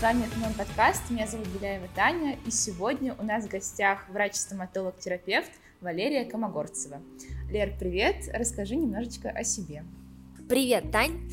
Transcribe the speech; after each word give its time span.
с 0.00 0.02
вами 0.02 0.24
мой 0.36 0.48
подкаст. 0.56 1.10
Меня 1.10 1.26
зовут 1.26 1.46
Беляева 1.48 1.86
Таня, 1.94 2.38
и 2.46 2.50
сегодня 2.50 3.14
у 3.18 3.22
нас 3.22 3.44
в 3.44 3.48
гостях 3.48 4.08
врач-стоматолог-терапевт 4.08 5.50
Валерия 5.82 6.24
Комогорцева. 6.24 7.02
Лер, 7.50 7.74
привет! 7.78 8.24
Расскажи 8.32 8.76
немножечко 8.76 9.28
о 9.28 9.44
себе. 9.44 9.84
Привет, 10.48 10.90
Тань! 10.90 11.30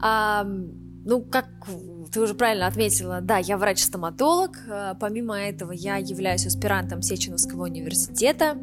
А, 0.00 0.44
ну, 0.44 1.22
как 1.22 1.48
ты 2.12 2.20
уже 2.20 2.34
правильно 2.34 2.68
отметила, 2.68 3.20
да, 3.20 3.38
я 3.38 3.58
врач-стоматолог. 3.58 4.58
А, 4.70 4.94
помимо 4.94 5.36
этого, 5.36 5.72
я 5.72 5.96
являюсь 5.96 6.46
аспирантом 6.46 7.02
Сеченовского 7.02 7.64
университета, 7.64 8.56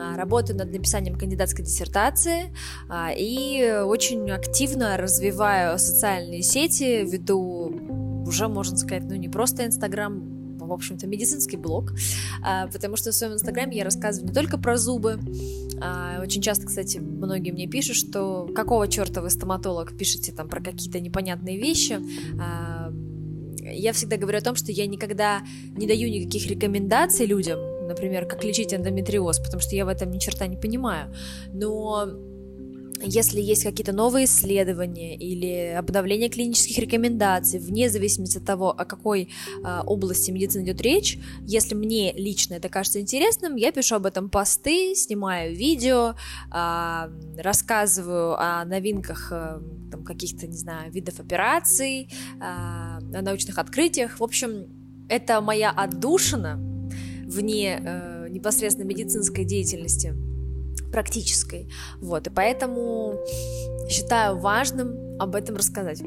а, 0.00 0.16
работаю 0.16 0.56
над 0.56 0.72
написанием 0.72 1.18
кандидатской 1.18 1.62
диссертации 1.62 2.54
а, 2.88 3.12
и 3.14 3.82
очень 3.84 4.30
активно 4.30 4.96
развиваю 4.96 5.78
социальные 5.78 6.42
сети, 6.42 7.04
веду 7.04 8.03
уже, 8.26 8.48
можно 8.48 8.76
сказать, 8.76 9.04
ну, 9.04 9.14
не 9.14 9.28
просто 9.28 9.66
Инстаграм, 9.66 10.58
в 10.58 10.72
общем-то, 10.72 11.06
медицинский 11.06 11.56
блог, 11.56 11.92
потому 12.72 12.96
что 12.96 13.10
в 13.10 13.14
своем 13.14 13.34
инстаграме 13.34 13.76
я 13.76 13.84
рассказываю 13.84 14.28
не 14.28 14.34
только 14.34 14.56
про 14.56 14.78
зубы, 14.78 15.20
а, 15.80 16.20
очень 16.22 16.42
часто, 16.42 16.66
кстати, 16.66 16.98
многие 16.98 17.50
мне 17.50 17.66
пишут, 17.66 17.96
что 17.96 18.48
какого 18.54 18.88
черта 18.88 19.20
вы 19.20 19.30
стоматолог 19.30 19.96
пишете 19.96 20.32
там 20.32 20.48
про 20.48 20.62
какие-то 20.62 21.00
непонятные 21.00 21.58
вещи. 21.58 21.98
А, 22.40 22.92
я 23.62 23.92
всегда 23.92 24.16
говорю 24.16 24.38
о 24.38 24.42
том, 24.42 24.56
что 24.56 24.72
я 24.72 24.86
никогда 24.86 25.42
не 25.76 25.86
даю 25.86 26.08
никаких 26.08 26.46
рекомендаций 26.46 27.26
людям, 27.26 27.58
например, 27.86 28.26
как 28.26 28.44
лечить 28.44 28.72
эндометриоз, 28.72 29.38
потому 29.40 29.60
что 29.60 29.74
я 29.74 29.84
в 29.84 29.88
этом 29.88 30.10
ни 30.10 30.18
черта 30.18 30.46
не 30.46 30.56
понимаю. 30.56 31.12
Но 31.52 32.06
если 33.04 33.40
есть 33.40 33.64
какие-то 33.64 33.92
новые 33.92 34.26
исследования 34.26 35.16
или 35.16 35.74
обновление 35.76 36.28
клинических 36.28 36.78
рекомендаций, 36.78 37.58
вне 37.58 37.88
зависимости 37.88 38.38
от 38.38 38.44
того, 38.44 38.70
о 38.70 38.84
какой 38.84 39.28
э, 39.64 39.80
области 39.86 40.30
медицины 40.30 40.64
идет 40.64 40.80
речь, 40.80 41.18
если 41.42 41.74
мне 41.74 42.12
лично 42.12 42.54
это 42.54 42.68
кажется 42.68 43.00
интересным, 43.00 43.56
я 43.56 43.72
пишу 43.72 43.96
об 43.96 44.06
этом 44.06 44.28
посты, 44.28 44.94
снимаю 44.94 45.54
видео, 45.54 46.14
э, 46.52 47.10
рассказываю 47.38 48.40
о 48.40 48.64
новинках 48.64 49.28
э, 49.30 49.60
там, 49.90 50.04
каких-то, 50.04 50.46
не 50.46 50.56
знаю, 50.56 50.90
видов 50.90 51.20
операций, 51.20 52.08
о 52.40 53.00
научных 53.00 53.58
открытиях. 53.58 54.18
В 54.18 54.24
общем, 54.24 54.66
это 55.08 55.40
моя 55.40 55.70
отдушина 55.70 56.58
вне 57.26 57.80
э, 57.80 58.28
непосредственно 58.30 58.86
медицинской 58.86 59.44
деятельности 59.44 60.14
практической. 60.92 61.68
Вот, 62.00 62.26
и 62.26 62.30
поэтому 62.30 63.18
считаю 63.88 64.38
важным 64.38 65.18
об 65.18 65.34
этом 65.34 65.56
рассказать. 65.56 66.02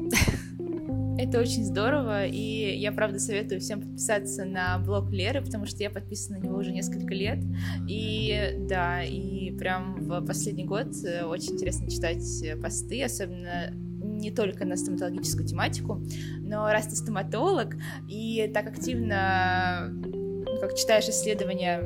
Это 1.18 1.40
очень 1.40 1.64
здорово, 1.64 2.26
и 2.26 2.76
я, 2.78 2.92
правда, 2.92 3.18
советую 3.18 3.60
всем 3.60 3.80
подписаться 3.80 4.44
на 4.44 4.78
блог 4.78 5.10
Леры, 5.10 5.42
потому 5.42 5.66
что 5.66 5.82
я 5.82 5.90
подписана 5.90 6.38
на 6.38 6.44
него 6.44 6.56
уже 6.56 6.70
несколько 6.70 7.12
лет, 7.12 7.40
и 7.88 8.56
да, 8.68 9.02
и 9.02 9.50
прям 9.50 9.96
в 10.00 10.24
последний 10.24 10.64
год 10.64 10.94
э, 11.04 11.24
очень 11.24 11.54
интересно 11.54 11.90
читать 11.90 12.22
посты, 12.62 13.02
особенно 13.02 13.72
не 13.72 14.30
только 14.30 14.64
на 14.64 14.76
стоматологическую 14.76 15.46
тематику, 15.46 16.00
но 16.40 16.70
раз 16.70 16.86
ты 16.86 16.94
стоматолог, 16.94 17.74
и 18.08 18.48
так 18.54 18.68
активно, 18.68 19.90
ну, 19.92 20.60
как 20.60 20.76
читаешь 20.76 21.08
исследования 21.08 21.80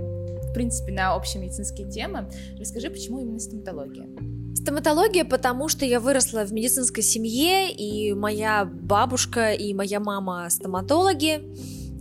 в 0.52 0.54
принципе, 0.54 0.92
на 0.92 1.14
общемедицинские 1.14 1.90
темы. 1.90 2.28
Расскажи, 2.60 2.90
почему 2.90 3.20
именно 3.20 3.40
стоматология? 3.40 4.06
Стоматология, 4.54 5.24
потому 5.24 5.68
что 5.68 5.86
я 5.86 5.98
выросла 5.98 6.44
в 6.44 6.52
медицинской 6.52 7.02
семье, 7.02 7.72
и 7.72 8.12
моя 8.12 8.66
бабушка 8.66 9.52
и 9.52 9.72
моя 9.72 9.98
мама 9.98 10.48
стоматологи, 10.50 11.40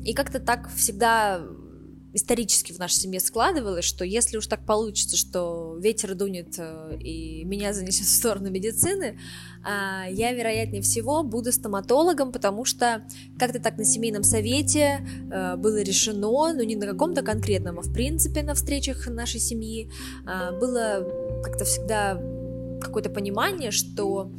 и 0.04 0.14
как-то 0.14 0.42
так 0.42 0.70
всегда 0.76 1.42
исторически 2.14 2.74
в 2.74 2.80
нашей 2.80 2.96
семье 2.96 3.20
складывалось, 3.20 3.86
что 3.86 4.04
если 4.04 4.38
уж 4.38 4.48
так 4.48 4.66
получится, 4.66 5.18
что 5.18 5.78
ветер 5.80 6.16
дунет 6.16 6.56
э, 6.58 6.98
и 7.00 7.44
меня 7.46 7.74
занесет 7.74 8.08
в 8.08 8.10
сторону 8.10 8.50
медицины, 8.50 9.20
а, 9.64 10.06
я, 10.10 10.34
вероятнее 10.34 10.82
всего, 10.82 11.24
буду 11.24 11.52
стоматологом, 11.52 12.32
потому 12.32 12.66
что 12.66 13.06
как-то 13.38 13.60
так 13.60 13.78
на 13.78 13.86
семейном 13.86 14.24
совете 14.24 15.08
э, 15.32 15.56
было 15.56 15.82
решено, 15.82 16.22
ну 16.54 16.64
не 16.64 16.76
на 16.76 16.86
каком-то 16.86 17.22
конкретном, 17.22 17.80
а 17.80 17.82
в 17.82 17.94
принципе 17.94 18.44
на 18.44 18.54
встречах 18.54 19.08
нашей 19.08 19.40
семьи, 19.40 19.90
а, 20.26 20.52
было 20.52 21.42
как-то 21.44 21.66
всегда 21.66 22.22
какое-то 22.82 23.10
понимание, 23.10 23.72
что 23.72 24.32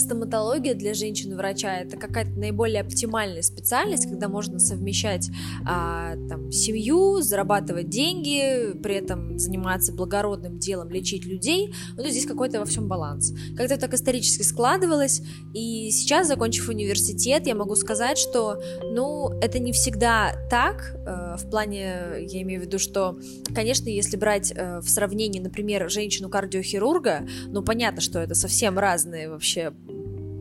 стоматология 0.00 0.74
для 0.74 0.94
женщин-врача 0.94 1.80
это 1.80 1.96
какая-то 1.96 2.32
наиболее 2.38 2.80
оптимальная 2.80 3.42
специальность, 3.42 4.08
когда 4.08 4.28
можно 4.28 4.58
совмещать 4.58 5.30
а, 5.66 6.14
там, 6.28 6.50
семью, 6.50 7.20
зарабатывать 7.22 7.88
деньги, 7.88 8.72
при 8.82 8.96
этом 8.96 9.38
заниматься 9.38 9.92
благородным 9.92 10.58
делом, 10.58 10.90
лечить 10.90 11.24
людей. 11.24 11.72
Ну, 11.96 12.04
здесь 12.08 12.26
какой-то 12.26 12.58
во 12.60 12.64
всем 12.64 12.88
баланс. 12.88 13.32
Как-то 13.56 13.78
так 13.78 13.94
исторически 13.94 14.42
складывалось, 14.42 15.22
и 15.54 15.90
сейчас, 15.90 16.28
закончив 16.28 16.68
университет, 16.68 17.46
я 17.46 17.54
могу 17.54 17.76
сказать, 17.76 18.18
что, 18.18 18.60
ну, 18.92 19.30
это 19.40 19.58
не 19.58 19.72
всегда 19.72 20.32
так, 20.50 20.96
э, 21.06 21.36
в 21.36 21.50
плане, 21.50 22.26
я 22.28 22.42
имею 22.42 22.62
в 22.62 22.64
виду, 22.64 22.78
что, 22.78 23.18
конечно, 23.54 23.88
если 23.88 24.16
брать 24.16 24.52
э, 24.54 24.80
в 24.80 24.88
сравнении, 24.88 25.40
например, 25.40 25.90
женщину-кардиохирурга, 25.90 27.26
ну, 27.48 27.62
понятно, 27.62 28.00
что 28.00 28.18
это 28.18 28.34
совсем 28.34 28.78
разные 28.78 29.28
вообще 29.28 29.72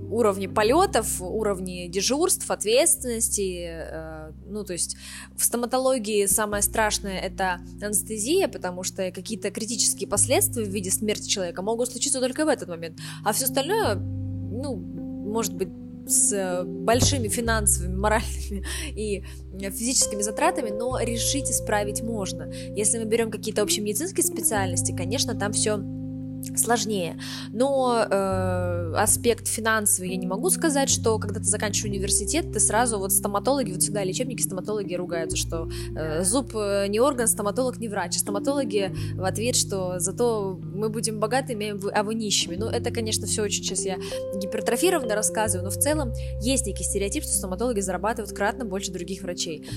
уровни 0.09 0.47
полетов, 0.47 1.21
уровни 1.21 1.87
дежурств, 1.87 2.49
ответственности. 2.49 3.67
Э, 3.69 4.31
ну, 4.47 4.63
то 4.63 4.73
есть 4.73 4.97
в 5.35 5.43
стоматологии 5.43 6.25
самое 6.25 6.63
страшное 6.63 7.19
это 7.19 7.59
анестезия, 7.81 8.47
потому 8.47 8.83
что 8.83 9.11
какие-то 9.11 9.51
критические 9.51 10.09
последствия 10.09 10.63
в 10.63 10.69
виде 10.69 10.91
смерти 10.91 11.27
человека 11.27 11.61
могут 11.61 11.91
случиться 11.91 12.19
только 12.19 12.45
в 12.45 12.47
этот 12.47 12.69
момент. 12.69 12.99
А 13.23 13.33
все 13.33 13.45
остальное, 13.45 13.95
ну, 13.95 14.75
может 14.75 15.53
быть, 15.53 15.69
с 16.07 16.63
большими 16.65 17.27
финансовыми, 17.27 17.95
моральными 17.95 18.65
и 18.87 19.23
физическими 19.69 20.21
затратами, 20.21 20.71
но 20.71 20.99
решить 20.99 21.49
исправить 21.51 22.01
можно. 22.01 22.51
Если 22.75 22.97
мы 22.97 23.05
берем 23.05 23.29
какие-то 23.29 23.61
общемедицинские 23.61 24.25
специальности, 24.25 24.95
конечно, 24.95 25.35
там 25.35 25.53
все 25.53 25.79
сложнее. 26.59 27.19
Но 27.51 28.05
э, 28.09 28.93
аспект 28.95 29.47
финансовый 29.47 30.09
я 30.09 30.17
не 30.17 30.27
могу 30.27 30.49
сказать, 30.49 30.89
что 30.89 31.17
когда 31.19 31.39
ты 31.39 31.45
заканчиваешь 31.45 31.91
университет, 31.95 32.51
ты 32.51 32.59
сразу 32.59 32.99
вот 32.99 33.11
стоматологи, 33.11 33.71
вот 33.71 33.81
всегда 33.81 34.03
лечебники 34.03 34.41
стоматологи 34.41 34.93
ругаются, 34.95 35.37
что 35.37 35.69
э, 35.95 36.23
зуб 36.23 36.55
э, 36.55 36.87
не 36.87 36.99
орган, 36.99 37.27
стоматолог 37.27 37.79
не 37.79 37.87
врач. 37.87 38.17
А 38.17 38.19
стоматологи 38.19 38.93
в 39.13 39.23
ответ, 39.23 39.55
что 39.55 39.99
зато 39.99 40.59
мы 40.61 40.89
будем 40.89 41.19
богатыми, 41.19 41.75
а 41.91 42.03
вы 42.03 42.15
нищими. 42.15 42.55
Ну, 42.55 42.67
это, 42.67 42.91
конечно, 42.91 43.27
все 43.27 43.43
очень 43.43 43.63
сейчас 43.63 43.85
я 43.85 43.97
гипертрофированно 44.35 45.15
рассказываю, 45.15 45.65
но 45.65 45.71
в 45.71 45.77
целом 45.77 46.11
есть 46.41 46.65
некий 46.65 46.83
стереотип, 46.83 47.23
что 47.23 47.33
стоматологи 47.33 47.79
зарабатывают 47.79 48.35
кратно 48.35 48.65
больше 48.65 48.91
других 48.91 49.21
врачей. 49.21 49.67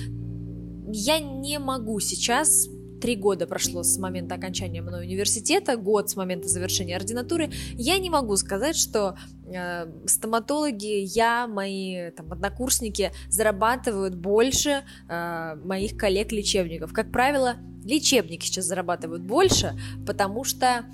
Я 0.88 1.18
не 1.18 1.58
могу 1.58 2.00
сейчас 2.00 2.68
три 3.02 3.16
года 3.16 3.48
прошло 3.48 3.82
с 3.82 3.98
момента 3.98 4.36
окончания 4.36 4.80
мной 4.80 5.04
университета, 5.04 5.76
год 5.76 6.08
с 6.08 6.14
момента 6.14 6.46
завершения 6.48 6.96
ординатуры, 6.96 7.50
я 7.74 7.98
не 7.98 8.10
могу 8.10 8.36
сказать, 8.36 8.76
что 8.76 9.16
э, 9.44 9.86
стоматологи, 10.06 11.02
я, 11.04 11.48
мои 11.48 12.12
там, 12.12 12.32
однокурсники 12.32 13.10
зарабатывают 13.28 14.14
больше 14.14 14.84
э, 15.08 15.56
моих 15.64 15.96
коллег-лечебников. 15.96 16.92
Как 16.92 17.10
правило, 17.10 17.56
лечебники 17.84 18.46
сейчас 18.46 18.66
зарабатывают 18.66 19.22
больше, 19.22 19.76
потому 20.06 20.44
что 20.44 20.86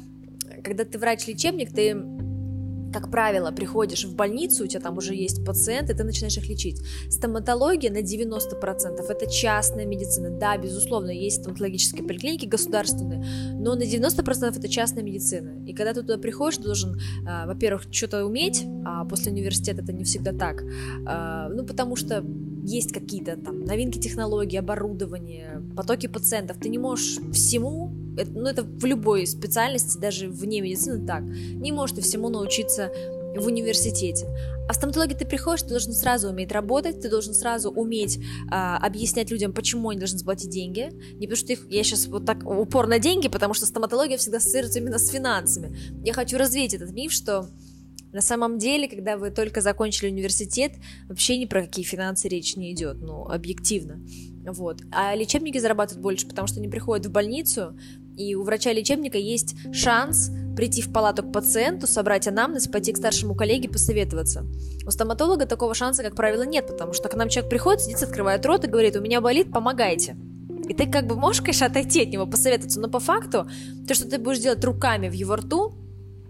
когда 0.64 0.86
ты 0.86 0.98
врач-лечебник, 0.98 1.74
ты 1.74 1.94
как 2.92 3.10
правило, 3.10 3.50
приходишь 3.50 4.04
в 4.04 4.14
больницу, 4.14 4.64
у 4.64 4.66
тебя 4.66 4.80
там 4.80 4.98
уже 4.98 5.14
есть 5.14 5.44
пациенты, 5.44 5.94
ты 5.94 6.04
начинаешь 6.04 6.36
их 6.36 6.48
лечить. 6.48 6.82
Стоматология 7.10 7.90
на 7.90 7.98
90% 7.98 9.04
это 9.08 9.30
частная 9.30 9.86
медицина. 9.86 10.30
Да, 10.30 10.56
безусловно, 10.56 11.10
есть 11.10 11.42
стоматологические 11.42 12.06
поликлиники 12.06 12.46
государственные, 12.46 13.24
но 13.54 13.74
на 13.74 13.82
90% 13.82 14.58
это 14.58 14.68
частная 14.68 15.02
медицина. 15.02 15.64
И 15.66 15.72
когда 15.72 15.92
ты 15.92 16.00
туда 16.02 16.18
приходишь, 16.18 16.58
ты 16.58 16.64
должен, 16.64 16.96
э, 16.96 17.46
во-первых, 17.46 17.84
что-то 17.90 18.24
уметь, 18.24 18.64
а 18.84 19.04
после 19.04 19.32
университета 19.32 19.82
это 19.82 19.92
не 19.92 20.04
всегда 20.04 20.32
так. 20.32 20.62
Э, 20.62 21.48
ну, 21.52 21.64
потому 21.64 21.96
что 21.96 22.24
есть 22.64 22.92
какие-то 22.92 23.36
там 23.36 23.64
новинки 23.64 23.98
технологий, 23.98 24.58
оборудование, 24.58 25.62
потоки 25.76 26.06
пациентов. 26.06 26.58
Ты 26.58 26.68
не 26.68 26.78
можешь 26.78 27.18
всему 27.32 27.92
это, 28.18 28.30
ну, 28.32 28.46
это 28.46 28.62
в 28.62 28.84
любой 28.84 29.26
специальности, 29.26 29.98
даже 29.98 30.28
вне 30.28 30.60
медицины 30.60 31.06
так. 31.06 31.22
Не 31.22 31.72
можешь 31.72 31.96
ты 31.96 32.02
всему 32.02 32.28
научиться 32.28 32.90
в 33.36 33.46
университете. 33.46 34.26
А 34.68 34.72
в 34.72 34.76
стоматологии 34.76 35.14
ты 35.14 35.24
приходишь, 35.24 35.62
ты 35.62 35.70
должен 35.70 35.92
сразу 35.92 36.28
уметь 36.28 36.52
работать, 36.52 37.00
ты 37.00 37.08
должен 37.08 37.34
сразу 37.34 37.70
уметь 37.70 38.18
а, 38.50 38.76
объяснять 38.78 39.30
людям, 39.30 39.52
почему 39.52 39.90
они 39.90 39.98
должны 39.98 40.18
заплатить 40.18 40.50
деньги. 40.50 40.90
Не 41.14 41.26
потому 41.26 41.36
что 41.36 41.52
их, 41.52 41.66
я 41.70 41.82
сейчас 41.84 42.06
вот 42.06 42.26
так 42.26 42.44
упор 42.44 42.86
на 42.86 42.98
деньги, 42.98 43.28
потому 43.28 43.54
что 43.54 43.66
стоматология 43.66 44.18
всегда 44.18 44.38
ассоциируется 44.38 44.78
именно 44.78 44.98
с 44.98 45.08
финансами. 45.08 45.76
Я 46.04 46.12
хочу 46.12 46.36
развеять 46.36 46.74
этот 46.74 46.92
миф, 46.92 47.12
что 47.12 47.48
На 48.12 48.20
самом 48.20 48.58
деле, 48.58 48.88
когда 48.88 49.16
вы 49.16 49.30
только 49.30 49.60
закончили 49.60 50.10
университет, 50.10 50.72
вообще 51.08 51.38
ни 51.38 51.44
про 51.44 51.62
какие 51.62 51.84
финансы 51.84 52.28
речь 52.28 52.56
не 52.56 52.72
идет, 52.72 52.98
ну, 53.00 53.28
объективно. 53.28 54.00
Вот. 54.46 54.80
А 54.90 55.14
лечебники 55.14 55.58
зарабатывают 55.58 56.02
больше, 56.02 56.26
потому 56.26 56.48
что 56.48 56.58
они 56.58 56.68
приходят 56.68 57.06
в 57.06 57.10
больницу, 57.10 57.76
и 58.16 58.34
у 58.34 58.42
врача-лечебника 58.42 59.18
есть 59.18 59.54
шанс 59.72 60.30
прийти 60.56 60.82
в 60.82 60.92
палату 60.92 61.22
к 61.22 61.32
пациенту, 61.32 61.86
собрать 61.86 62.26
анамнез, 62.26 62.66
пойти 62.66 62.92
к 62.92 62.96
старшему 62.96 63.36
коллеге, 63.36 63.68
посоветоваться. 63.68 64.44
У 64.84 64.90
стоматолога 64.90 65.46
такого 65.46 65.74
шанса, 65.74 66.02
как 66.02 66.16
правило, 66.16 66.42
нет, 66.42 66.66
потому 66.66 66.94
что 66.94 67.08
к 67.08 67.14
нам 67.14 67.28
человек 67.28 67.50
приходит, 67.50 67.82
сидит, 67.82 68.02
открывает 68.02 68.44
рот 68.44 68.64
и 68.64 68.68
говорит, 68.68 68.96
у 68.96 69.00
меня 69.00 69.20
болит, 69.20 69.52
помогайте. 69.52 70.16
И 70.68 70.74
ты 70.74 70.86
как 70.86 71.06
бы 71.06 71.14
можешь, 71.14 71.42
конечно, 71.42 71.66
отойти 71.66 72.02
от 72.02 72.08
него, 72.08 72.26
посоветоваться, 72.26 72.80
но 72.80 72.88
по 72.88 72.98
факту 72.98 73.48
то, 73.86 73.94
что 73.94 74.08
ты 74.08 74.18
будешь 74.18 74.40
делать 74.40 74.64
руками 74.64 75.08
в 75.08 75.12
его 75.12 75.36
рту, 75.36 75.74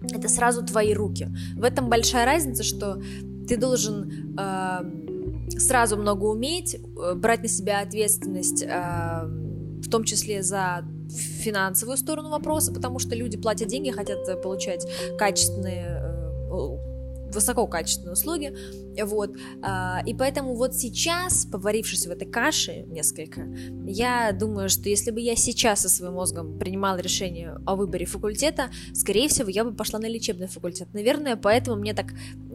это 0.02 0.28
сразу 0.28 0.64
твои 0.64 0.94
руки. 0.94 1.28
В 1.56 1.64
этом 1.64 1.88
большая 1.88 2.24
разница, 2.26 2.62
что 2.62 3.02
ты 3.48 3.56
должен 3.56 4.36
э, 4.38 5.58
сразу 5.58 5.96
много 5.96 6.24
уметь, 6.24 6.74
э, 6.74 7.14
брать 7.14 7.42
на 7.42 7.48
себя 7.48 7.80
ответственность, 7.80 8.62
э, 8.62 8.68
в 8.68 9.88
том 9.90 10.04
числе 10.04 10.42
за 10.42 10.84
финансовую 11.10 11.96
сторону 11.96 12.30
вопроса, 12.30 12.72
потому 12.72 12.98
что 12.98 13.14
люди 13.14 13.38
платят 13.38 13.68
деньги, 13.68 13.90
хотят 13.90 14.28
э, 14.28 14.36
получать 14.36 14.86
качественные 15.18 16.02
э, 16.50 16.97
высококачественные 17.32 18.12
услуги, 18.12 18.56
вот, 19.02 19.30
а, 19.62 20.00
и 20.06 20.14
поэтому 20.14 20.54
вот 20.54 20.74
сейчас, 20.74 21.46
поварившись 21.46 22.06
в 22.06 22.10
этой 22.10 22.26
каше 22.26 22.84
несколько, 22.88 23.42
я 23.86 24.32
думаю, 24.32 24.68
что 24.68 24.88
если 24.88 25.10
бы 25.10 25.20
я 25.20 25.36
сейчас 25.36 25.80
со 25.80 25.88
своим 25.88 26.14
мозгом 26.14 26.58
принимала 26.58 26.98
решение 26.98 27.58
о 27.66 27.76
выборе 27.76 28.06
факультета, 28.06 28.70
скорее 28.94 29.28
всего, 29.28 29.48
я 29.48 29.64
бы 29.64 29.72
пошла 29.72 29.98
на 29.98 30.06
лечебный 30.06 30.48
факультет, 30.48 30.88
наверное, 30.92 31.36
поэтому 31.36 31.76
мне 31.76 31.94
так, 31.94 32.06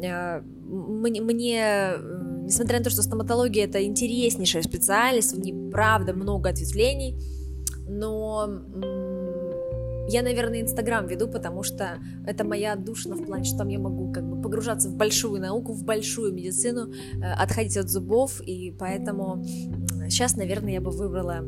э, 0.02 0.42
мне, 0.42 1.22
мне 1.22 1.94
несмотря 2.44 2.80
на 2.80 2.84
то, 2.84 2.90
что 2.90 3.02
стоматология 3.02 3.66
это 3.66 3.84
интереснейшая 3.84 4.64
специальность, 4.64 5.34
в 5.34 5.40
ней 5.40 5.54
правда 5.72 6.14
много 6.14 6.50
ответвлений, 6.50 7.16
но 7.88 8.48
я, 10.14 10.22
наверное, 10.22 10.62
Инстаграм 10.62 11.08
веду, 11.08 11.28
потому 11.28 11.64
что 11.64 11.98
это 12.28 12.44
моя 12.44 12.74
отдушина 12.74 13.16
в 13.16 13.26
плане, 13.26 13.46
что 13.46 13.58
там 13.58 13.70
я 13.70 13.80
могу 13.80 14.12
как 14.12 14.24
бы 14.24 14.40
погружаться 14.42 14.90
в 14.90 14.96
большую 14.96 15.42
науку, 15.42 15.74
в 15.74 15.84
большую 15.84 16.34
медицину, 16.34 16.92
э, 16.92 17.34
отходить 17.34 17.78
от 17.78 17.90
зубов, 17.90 18.40
и 18.42 18.72
поэтому 18.72 19.44
сейчас, 20.10 20.36
наверное, 20.36 20.74
я 20.74 20.82
бы 20.82 20.92
выбрала 20.92 21.40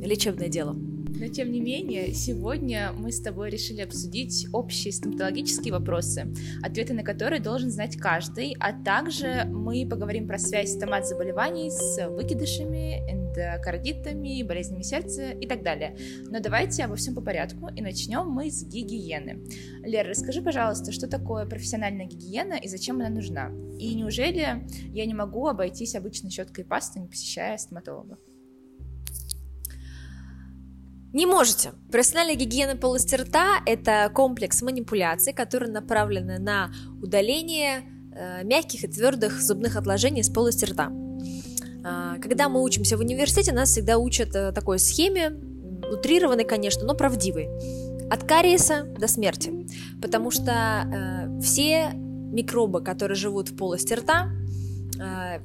лечебное 0.00 0.48
дело. 0.48 0.74
Но 1.08 1.26
тем 1.28 1.50
не 1.50 1.60
менее, 1.60 2.12
сегодня 2.12 2.92
мы 2.96 3.10
с 3.10 3.20
тобой 3.20 3.50
решили 3.50 3.80
обсудить 3.80 4.46
общие 4.52 4.92
стоматологические 4.92 5.72
вопросы, 5.72 6.32
ответы 6.62 6.94
на 6.94 7.02
которые 7.02 7.40
должен 7.40 7.70
знать 7.70 7.96
каждый, 7.96 8.56
а 8.60 8.72
также 8.72 9.44
мы 9.46 9.86
поговорим 9.88 10.26
про 10.26 10.38
связь 10.38 10.74
стомат-заболеваний 10.74 11.70
с 11.70 12.08
выкидышами, 12.08 13.00
эндокардитами, 13.10 14.42
болезнями 14.42 14.82
сердца 14.82 15.30
и 15.30 15.46
так 15.46 15.62
далее. 15.62 15.96
Но 16.30 16.40
давайте 16.40 16.84
обо 16.84 16.96
всем 16.96 17.14
по 17.14 17.20
порядку 17.20 17.68
и 17.68 17.80
начнем 17.80 18.28
мы 18.28 18.50
с 18.50 18.64
гигиены. 18.64 19.44
Лера, 19.82 20.10
расскажи, 20.10 20.42
пожалуйста, 20.42 20.92
что 20.92 21.08
такое 21.08 21.46
профессиональная 21.46 22.06
гигиена 22.06 22.54
и 22.54 22.68
зачем 22.68 22.96
она 22.96 23.08
нужна? 23.08 23.50
И 23.78 23.94
неужели 23.94 24.66
я 24.92 25.06
не 25.06 25.14
могу 25.14 25.46
обойтись 25.46 25.94
обычной 25.94 26.30
щеткой 26.30 26.64
и 26.64 26.66
пастой, 26.66 27.02
не 27.02 27.08
посещая 27.08 27.56
стоматолога? 27.58 28.18
Не 31.12 31.26
можете. 31.26 31.72
Профессиональная 31.90 32.34
гигиена 32.34 32.76
полости 32.76 33.14
рта– 33.14 33.62
это 33.66 34.10
комплекс 34.14 34.60
манипуляций, 34.60 35.32
которые 35.32 35.72
направлены 35.72 36.38
на 36.38 36.70
удаление 37.00 37.82
э, 38.12 38.44
мягких 38.44 38.84
и 38.84 38.88
твердых 38.88 39.40
зубных 39.40 39.76
отложений 39.76 40.24
с 40.24 40.30
полости 40.30 40.66
рта. 40.66 40.92
Э, 41.84 42.20
когда 42.20 42.50
мы 42.50 42.62
учимся 42.62 42.98
в 42.98 43.00
университете, 43.00 43.52
нас 43.52 43.70
всегда 43.70 43.96
учат 43.96 44.34
э, 44.34 44.52
такой 44.52 44.78
схеме, 44.78 45.30
утрированной, 45.90 46.44
конечно, 46.44 46.84
но 46.84 46.94
правдивой. 46.94 47.48
От 48.10 48.24
кариеса 48.24 48.84
до 48.98 49.08
смерти. 49.08 49.66
Потому 50.02 50.30
что 50.30 50.52
э, 50.52 51.40
все 51.40 51.92
микробы, 51.94 52.82
которые 52.82 53.16
живут 53.16 53.48
в 53.48 53.56
полости 53.56 53.94
рта, 53.94 54.28
а, 54.28 54.47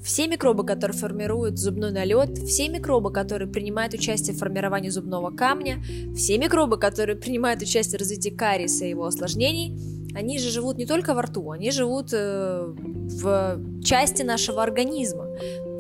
все 0.02 0.28
микробы, 0.28 0.66
которые 0.66 0.98
формируют 0.98 1.58
зубной 1.58 1.92
налет, 1.92 2.38
все 2.40 2.70
микробы, 2.70 3.12
которые 3.12 3.50
принимают 3.50 3.94
участие 3.94 4.36
в 4.36 4.40
формировании 4.40 4.90
зубного 4.90 5.32
камня, 5.32 5.84
все 6.16 6.38
микробы, 6.38 6.78
которые 6.78 7.16
принимают 7.16 7.62
участие 7.62 7.98
в 7.98 8.02
развитии 8.02 8.30
кариеса 8.30 8.86
и 8.86 8.90
его 8.90 9.06
осложнений, 9.06 9.78
они 10.16 10.40
же 10.40 10.50
живут 10.50 10.78
не 10.78 10.86
только 10.86 11.14
во 11.14 11.24
рту, 11.24 11.52
они 11.52 11.72
живут 11.72 12.10
э, 12.14 12.74
в 12.76 13.84
части 13.84 14.22
нашего 14.22 14.62
организма. 14.62 15.28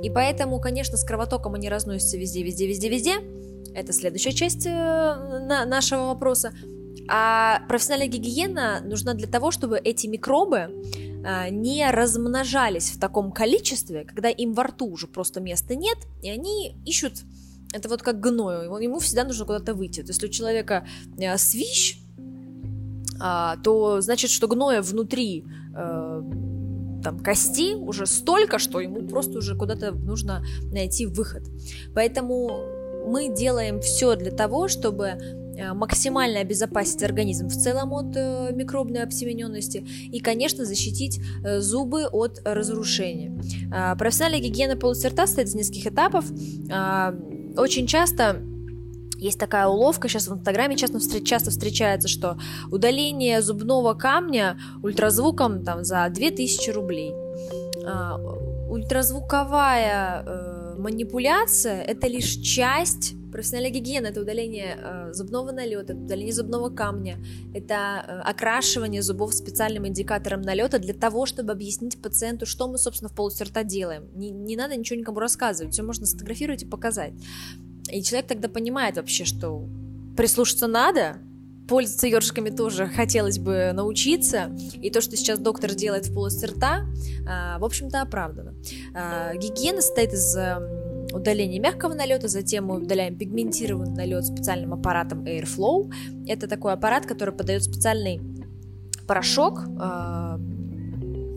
И 0.01 0.09
поэтому, 0.09 0.59
конечно, 0.59 0.97
с 0.97 1.03
кровотоком 1.03 1.53
они 1.53 1.69
разносятся 1.69 2.17
везде, 2.17 2.43
везде, 2.43 2.67
везде, 2.67 2.89
везде. 2.89 3.13
Это 3.75 3.93
следующая 3.93 4.33
часть 4.33 4.65
э, 4.65 4.69
нашего 5.65 6.07
вопроса. 6.07 6.53
А 7.09 7.61
профессиональная 7.67 8.07
гигиена 8.07 8.81
нужна 8.83 9.13
для 9.13 9.27
того, 9.27 9.51
чтобы 9.51 9.77
эти 9.77 10.07
микробы 10.07 10.57
а, 10.57 10.69
не 11.49 11.89
размножались 11.89 12.91
в 12.91 12.99
таком 12.99 13.31
количестве, 13.31 14.03
когда 14.03 14.29
им 14.29 14.53
во 14.53 14.63
рту 14.63 14.87
уже 14.87 15.07
просто 15.07 15.39
места 15.39 15.75
нет, 15.75 15.97
и 16.21 16.29
они 16.29 16.75
ищут, 16.85 17.13
это 17.73 17.89
вот 17.89 18.01
как 18.01 18.19
гною, 18.19 18.75
ему 18.77 18.99
всегда 18.99 19.23
нужно 19.23 19.45
куда-то 19.45 19.73
выйти. 19.73 20.01
То 20.01 20.09
если 20.09 20.27
у 20.27 20.29
человека 20.29 20.85
э, 21.17 21.37
свищ, 21.37 21.99
а, 23.19 23.57
то 23.57 24.01
значит, 24.01 24.29
что 24.31 24.47
гноя 24.47 24.81
внутри 24.81 25.45
э, 25.75 26.21
там 27.03 27.19
кости 27.19 27.73
уже 27.73 28.05
столько, 28.05 28.59
что 28.59 28.79
ему 28.79 29.07
просто 29.07 29.39
уже 29.39 29.55
куда-то 29.55 29.91
нужно 29.91 30.43
найти 30.71 31.05
выход. 31.05 31.43
Поэтому 31.93 32.65
мы 33.05 33.33
делаем 33.33 33.81
все 33.81 34.15
для 34.15 34.31
того, 34.31 34.67
чтобы 34.67 35.17
максимально 35.73 36.39
обезопасить 36.39 37.03
организм 37.03 37.47
в 37.47 37.55
целом 37.55 37.93
от 37.93 38.15
э, 38.15 38.51
микробной 38.53 39.03
обсемененности 39.03 39.85
и, 40.11 40.19
конечно, 40.19 40.65
защитить 40.65 41.19
э, 41.43 41.59
зубы 41.59 42.07
от 42.07 42.41
разрушения. 42.45 43.33
Профессиональная 43.97 44.39
гигиена 44.39 44.75
полости 44.75 45.07
рта 45.07 45.27
состоит 45.27 45.49
из 45.49 45.55
нескольких 45.55 45.87
этапов. 45.87 46.25
Очень 47.55 47.87
часто 47.87 48.41
есть 49.17 49.39
такая 49.39 49.67
уловка, 49.67 50.09
сейчас 50.09 50.27
в 50.27 50.33
Инстаграме 50.33 50.75
часто, 50.75 50.99
часто 51.23 51.49
встречается, 51.49 52.07
что 52.07 52.37
удаление 52.71 53.41
зубного 53.41 53.93
камня 53.93 54.57
ультразвуком 54.81 55.63
там, 55.63 55.83
за 55.83 56.07
2000 56.09 56.69
рублей. 56.71 57.13
Ультразвуковая 58.69 60.23
э, 60.25 60.75
манипуляция– 60.77 61.81
это 61.87 62.07
лишь 62.07 62.33
часть 62.37 63.13
Профессиональная 63.33 63.71
гигиена– 63.71 64.07
это 64.09 64.21
удаление 64.21 64.77
э, 64.77 65.11
зубного 65.11 65.51
налета, 65.51 65.95
удаление 65.95 66.33
зубного 66.33 66.69
камня, 66.69 67.17
это 67.55 68.05
э, 68.07 68.19
окрашивание 68.19 69.01
зубов 69.01 69.33
специальным 69.33 69.87
индикатором 69.87 70.41
налета 70.41 70.77
для 70.77 70.93
того, 70.93 71.25
чтобы 71.25 71.51
объяснить 71.51 71.99
пациенту, 71.99 72.45
что 72.45 72.67
мы, 72.67 72.77
собственно, 72.77 73.09
в 73.09 73.15
полости 73.15 73.41
рта 73.41 73.63
делаем. 73.63 74.07
Не, 74.13 74.29
не 74.29 74.55
надо 74.55 74.75
ничего 74.75 74.99
никому 74.99 75.19
рассказывать, 75.19 75.73
все 75.73 75.81
можно 75.81 76.05
сфотографировать 76.05 76.61
и 76.61 76.67
показать. 76.67 77.13
И 77.91 78.03
человек 78.03 78.27
тогда 78.27 78.49
понимает 78.49 78.97
вообще, 78.97 79.25
что 79.25 79.67
прислушаться 80.15 80.67
надо, 80.67 81.17
пользоваться 81.67 82.05
ёршиками 82.05 82.51
тоже 82.51 82.85
хотелось 82.85 83.39
бы 83.39 83.71
научиться, 83.73 84.55
и 84.79 84.91
то, 84.91 85.01
что 85.01 85.17
сейчас 85.17 85.39
доктор 85.39 85.73
делает 85.73 86.05
в 86.05 86.13
полости 86.13 86.45
рта, 86.45 86.85
э, 87.27 87.57
в 87.57 87.65
общем-то, 87.65 87.99
оправдано. 88.03 88.53
Э, 88.93 89.35
гигиена 89.35 89.81
состоит 89.81 90.13
из 90.13 90.37
удаление 91.13 91.59
мягкого 91.59 91.93
налета, 91.93 92.27
затем 92.27 92.65
мы 92.65 92.81
удаляем 92.81 93.17
пигментированный 93.17 93.93
налет 93.93 94.25
специальным 94.25 94.73
аппаратом 94.73 95.23
Airflow. 95.23 95.91
Это 96.27 96.47
такой 96.47 96.73
аппарат, 96.73 97.05
который 97.05 97.33
подает 97.33 97.63
специальный 97.63 98.21
порошок, 99.07 99.61
э, 99.61 100.37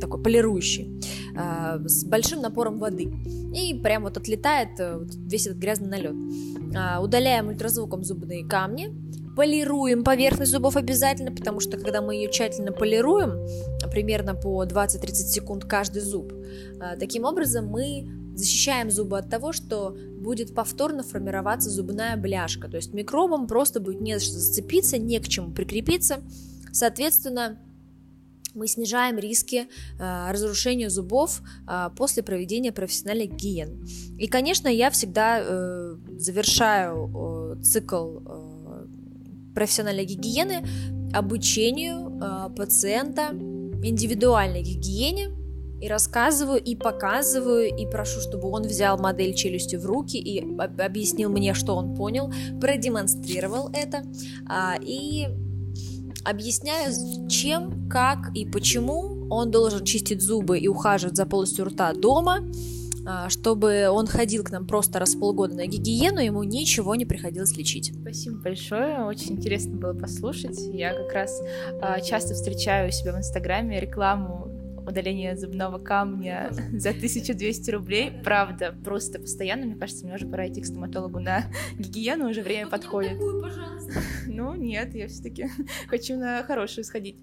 такой 0.00 0.22
полирующий, 0.22 1.00
э, 1.36 1.78
с 1.86 2.04
большим 2.04 2.40
напором 2.40 2.78
воды. 2.78 3.12
И 3.54 3.74
прям 3.82 4.04
вот 4.04 4.16
отлетает 4.16 4.78
э, 4.78 5.00
весь 5.26 5.46
этот 5.46 5.58
грязный 5.58 5.88
налет. 5.88 6.14
Э, 6.74 7.00
удаляем 7.00 7.48
ультразвуком 7.48 8.04
зубные 8.04 8.46
камни, 8.46 8.94
полируем 9.36 10.04
поверхность 10.04 10.52
зубов 10.52 10.76
обязательно, 10.76 11.32
потому 11.32 11.60
что 11.60 11.76
когда 11.76 12.00
мы 12.00 12.14
ее 12.14 12.30
тщательно 12.30 12.72
полируем, 12.72 13.46
примерно 13.90 14.34
по 14.34 14.64
20-30 14.64 15.12
секунд 15.12 15.64
каждый 15.64 16.00
зуб, 16.00 16.32
таким 16.98 17.24
образом 17.24 17.66
мы 17.66 18.08
защищаем 18.36 18.90
зубы 18.90 19.18
от 19.18 19.30
того, 19.30 19.52
что 19.52 19.96
будет 20.18 20.54
повторно 20.54 21.02
формироваться 21.02 21.70
зубная 21.70 22.16
бляшка. 22.16 22.68
То 22.68 22.76
есть 22.76 22.92
микробам 22.92 23.46
просто 23.46 23.80
будет 23.80 24.00
не 24.00 24.18
за 24.18 24.24
что 24.24 24.34
зацепиться, 24.34 24.98
не 24.98 25.18
к 25.18 25.28
чему 25.28 25.52
прикрепиться. 25.52 26.22
Соответственно, 26.72 27.58
мы 28.54 28.66
снижаем 28.68 29.18
риски 29.18 29.68
э, 29.98 30.30
разрушения 30.30 30.88
зубов 30.88 31.42
э, 31.68 31.90
после 31.96 32.22
проведения 32.22 32.72
профессиональной 32.72 33.26
гигиены. 33.26 33.86
И, 34.18 34.26
конечно, 34.28 34.68
я 34.68 34.90
всегда 34.90 35.40
э, 35.40 35.96
завершаю 36.18 37.56
э, 37.58 37.62
цикл 37.62 38.18
э, 38.24 38.86
профессиональной 39.54 40.06
гигиены 40.06 40.66
обучению 41.14 42.18
э, 42.18 42.54
пациента 42.56 43.28
индивидуальной 43.32 44.62
гигиене 44.62 45.35
и 45.80 45.88
рассказываю, 45.88 46.62
и 46.62 46.74
показываю, 46.74 47.74
и 47.74 47.86
прошу, 47.86 48.20
чтобы 48.20 48.48
он 48.48 48.62
взял 48.62 48.98
модель 48.98 49.34
челюсти 49.34 49.76
в 49.76 49.84
руки 49.86 50.16
и 50.16 50.40
объяснил 50.58 51.30
мне, 51.30 51.54
что 51.54 51.76
он 51.76 51.94
понял, 51.94 52.32
продемонстрировал 52.60 53.70
это, 53.72 54.02
а, 54.48 54.76
и 54.80 55.28
объясняю, 56.24 56.92
чем, 57.28 57.88
как 57.88 58.30
и 58.34 58.46
почему 58.46 59.28
он 59.30 59.50
должен 59.50 59.84
чистить 59.84 60.22
зубы 60.22 60.58
и 60.58 60.68
ухаживать 60.68 61.16
за 61.16 61.26
полостью 61.26 61.66
рта 61.66 61.92
дома, 61.92 62.40
а, 63.06 63.28
чтобы 63.28 63.88
он 63.88 64.06
ходил 64.06 64.42
к 64.42 64.50
нам 64.50 64.66
просто 64.66 64.98
раз 64.98 65.14
в 65.14 65.20
полгода 65.20 65.54
на 65.54 65.66
гигиену, 65.66 66.18
ему 66.18 66.42
ничего 66.42 66.94
не 66.94 67.04
приходилось 67.04 67.56
лечить. 67.56 67.92
Спасибо 68.00 68.38
большое, 68.38 69.04
очень 69.04 69.32
интересно 69.32 69.76
было 69.76 69.92
послушать. 69.92 70.58
Я 70.72 70.92
как 70.92 71.12
раз 71.12 71.40
а, 71.80 72.00
часто 72.00 72.34
встречаю 72.34 72.88
у 72.88 72.92
себя 72.92 73.12
в 73.12 73.18
Инстаграме 73.18 73.78
рекламу 73.78 74.55
удаления 74.86 75.36
зубного 75.36 75.78
камня 75.78 76.50
за 76.72 76.90
1200 76.90 77.70
рублей. 77.70 78.12
Правда, 78.24 78.74
просто 78.84 79.18
постоянно, 79.18 79.66
мне 79.66 79.76
кажется, 79.76 80.04
мне 80.04 80.14
уже 80.14 80.26
пора 80.26 80.48
идти 80.48 80.60
к 80.60 80.66
стоматологу 80.66 81.18
на 81.20 81.44
гигиену, 81.78 82.28
уже 82.30 82.42
время 82.42 82.68
подходит. 82.68 83.18
Ну, 84.26 84.54
нет, 84.54 84.94
я 84.94 85.06
все-таки 85.06 85.46
хочу 85.86 86.16
на 86.16 86.42
хорошую 86.42 86.84
сходить. 86.84 87.16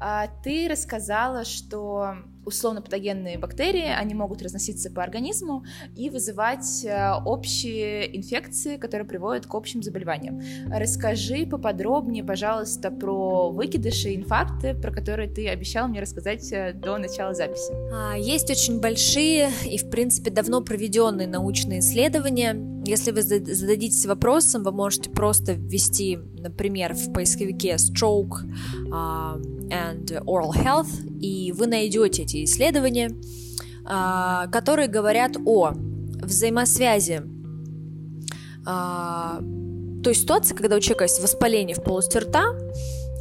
А 0.00 0.28
ты 0.44 0.68
рассказала, 0.68 1.44
что 1.44 2.18
условно 2.48 2.82
патогенные 2.82 3.38
бактерии, 3.38 3.88
они 3.96 4.14
могут 4.14 4.42
разноситься 4.42 4.90
по 4.90 5.02
организму 5.02 5.64
и 5.96 6.10
вызывать 6.10 6.84
э, 6.84 7.12
общие 7.24 8.16
инфекции, 8.16 8.76
которые 8.76 9.06
приводят 9.06 9.46
к 9.46 9.54
общим 9.54 9.82
заболеваниям. 9.82 10.42
Расскажи 10.68 11.46
поподробнее, 11.46 12.24
пожалуйста, 12.24 12.90
про 12.90 13.50
выкидыши, 13.50 14.14
инфаркты, 14.14 14.74
про 14.74 14.90
которые 14.90 15.28
ты 15.28 15.48
обещала 15.48 15.86
мне 15.86 16.00
рассказать 16.00 16.50
э, 16.52 16.72
до 16.72 16.98
начала 16.98 17.34
записи. 17.34 17.72
А, 17.92 18.16
есть 18.16 18.50
очень 18.50 18.80
большие 18.80 19.50
и, 19.64 19.78
в 19.78 19.90
принципе, 19.90 20.30
давно 20.30 20.62
проведенные 20.62 21.28
научные 21.28 21.80
исследования. 21.80 22.56
Если 22.84 23.10
вы 23.10 23.22
зададитесь 23.22 24.06
вопросом, 24.06 24.62
вы 24.62 24.72
можете 24.72 25.10
просто 25.10 25.52
ввести, 25.52 26.18
например, 26.38 26.94
в 26.94 27.12
поисковике 27.12 27.74
stroke, 27.74 28.38
and 29.70 30.06
Oral 30.24 30.52
Health, 30.52 31.18
и 31.20 31.52
вы 31.52 31.66
найдете 31.66 32.22
эти 32.22 32.44
исследования, 32.44 33.10
а, 33.84 34.46
которые 34.48 34.88
говорят 34.88 35.36
о 35.44 35.72
взаимосвязи 36.22 37.22
а, 38.66 39.40
той 40.02 40.14
ситуации, 40.14 40.54
когда 40.54 40.76
у 40.76 40.80
человека 40.80 41.04
есть 41.04 41.22
воспаление 41.22 41.74
в 41.74 41.82
полости 41.82 42.18
рта, 42.18 42.54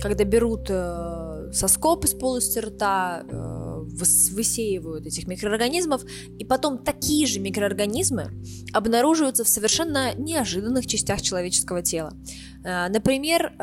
когда 0.01 0.23
берут 0.23 0.67
э, 0.69 1.49
соскоб 1.51 2.05
из 2.05 2.13
полости 2.13 2.59
рта, 2.59 3.23
э, 3.27 3.83
высеивают 4.33 5.07
этих 5.07 5.27
микроорганизмов, 5.27 6.03
и 6.37 6.45
потом 6.45 6.77
такие 6.77 7.25
же 7.25 7.39
микроорганизмы 7.39 8.31
обнаруживаются 8.73 9.43
в 9.43 9.47
совершенно 9.47 10.13
неожиданных 10.13 10.85
частях 10.85 11.21
человеческого 11.21 11.81
тела. 11.81 12.13
Э, 12.63 12.89
например, 12.89 13.53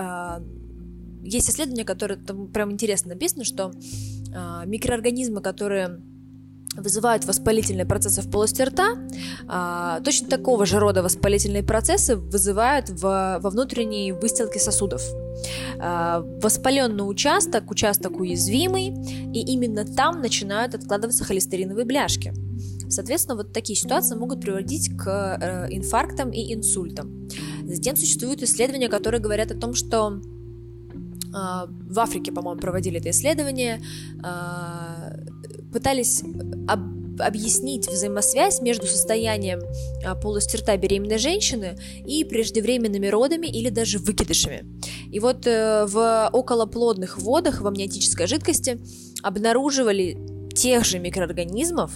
есть 1.24 1.50
исследования, 1.50 1.84
которые 1.84 2.18
там 2.18 2.48
прям 2.48 2.72
интересно 2.72 3.14
написано, 3.14 3.44
что 3.44 3.72
э, 3.72 4.66
микроорганизмы, 4.66 5.40
которые 5.40 6.00
вызывают 6.76 7.24
воспалительные 7.24 7.86
процессы 7.86 8.20
в 8.20 8.30
полости 8.30 8.62
рта, 8.62 8.94
э, 9.48 10.02
точно 10.04 10.28
такого 10.28 10.66
же 10.66 10.78
рода 10.78 11.02
воспалительные 11.02 11.62
процессы 11.62 12.16
вызывают 12.16 12.90
в, 12.90 13.38
во 13.40 13.50
внутренней 13.50 14.12
выстилке 14.12 14.58
сосудов. 14.58 15.02
Э, 15.80 16.22
воспаленный 16.42 17.08
участок, 17.08 17.70
участок 17.70 18.18
уязвимый, 18.18 18.88
и 19.32 19.40
именно 19.52 19.84
там 19.84 20.20
начинают 20.20 20.74
откладываться 20.74 21.24
холестериновые 21.24 21.84
бляшки. 21.84 22.32
Соответственно, 22.88 23.36
вот 23.36 23.52
такие 23.52 23.76
ситуации 23.76 24.14
могут 24.14 24.40
приводить 24.40 24.96
к 24.96 25.38
э, 25.40 25.66
инфарктам 25.70 26.30
и 26.30 26.54
инсультам. 26.54 27.28
Затем 27.64 27.96
существуют 27.96 28.42
исследования, 28.42 28.88
которые 28.88 29.20
говорят 29.20 29.50
о 29.50 29.58
том, 29.58 29.74
что 29.74 30.06
а, 30.06 30.33
в 31.34 31.98
Африке, 31.98 32.30
по-моему, 32.32 32.60
проводили 32.60 33.00
это 33.00 33.10
исследование, 33.10 33.82
а, 34.22 35.14
пытались 35.72 36.22
об 36.68 36.94
объяснить 37.20 37.86
взаимосвязь 37.88 38.60
между 38.60 38.86
состоянием 38.86 39.60
а, 40.04 40.14
полости 40.14 40.56
рта 40.56 40.76
беременной 40.76 41.18
женщины 41.18 41.76
и 42.04 42.24
преждевременными 42.24 43.06
родами 43.06 43.46
или 43.46 43.68
даже 43.68 43.98
выкидышами. 43.98 44.64
И 45.10 45.20
вот 45.20 45.46
э, 45.46 45.86
в 45.86 46.28
околоплодных 46.32 47.18
водах 47.18 47.60
в 47.60 47.66
амниотической 47.66 48.26
жидкости 48.26 48.80
обнаруживали 49.22 50.18
тех 50.54 50.84
же 50.84 50.98
микроорганизмов, 50.98 51.92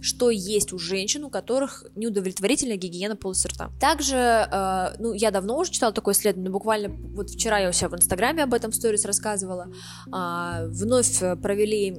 что 0.00 0.30
есть 0.30 0.72
у 0.72 0.78
женщин, 0.78 1.24
у 1.24 1.30
которых 1.30 1.84
неудовлетворительная 1.94 2.76
гигиена 2.76 3.16
полости 3.16 3.48
рта. 3.48 3.70
Также, 3.80 4.16
э, 4.16 4.94
ну, 4.98 5.12
я 5.12 5.30
давно 5.30 5.58
уже 5.58 5.70
читала 5.70 5.92
такое 5.92 6.14
исследование, 6.14 6.50
буквально 6.50 6.88
вот 6.88 7.30
вчера 7.30 7.58
я 7.58 7.68
у 7.68 7.72
себя 7.72 7.88
в 7.88 7.94
Инстаграме 7.94 8.42
об 8.42 8.54
этом 8.54 8.70
в 8.70 8.74
сторис 8.74 9.04
рассказывала, 9.04 9.68
э, 10.06 10.66
вновь 10.68 11.18
провели 11.42 11.98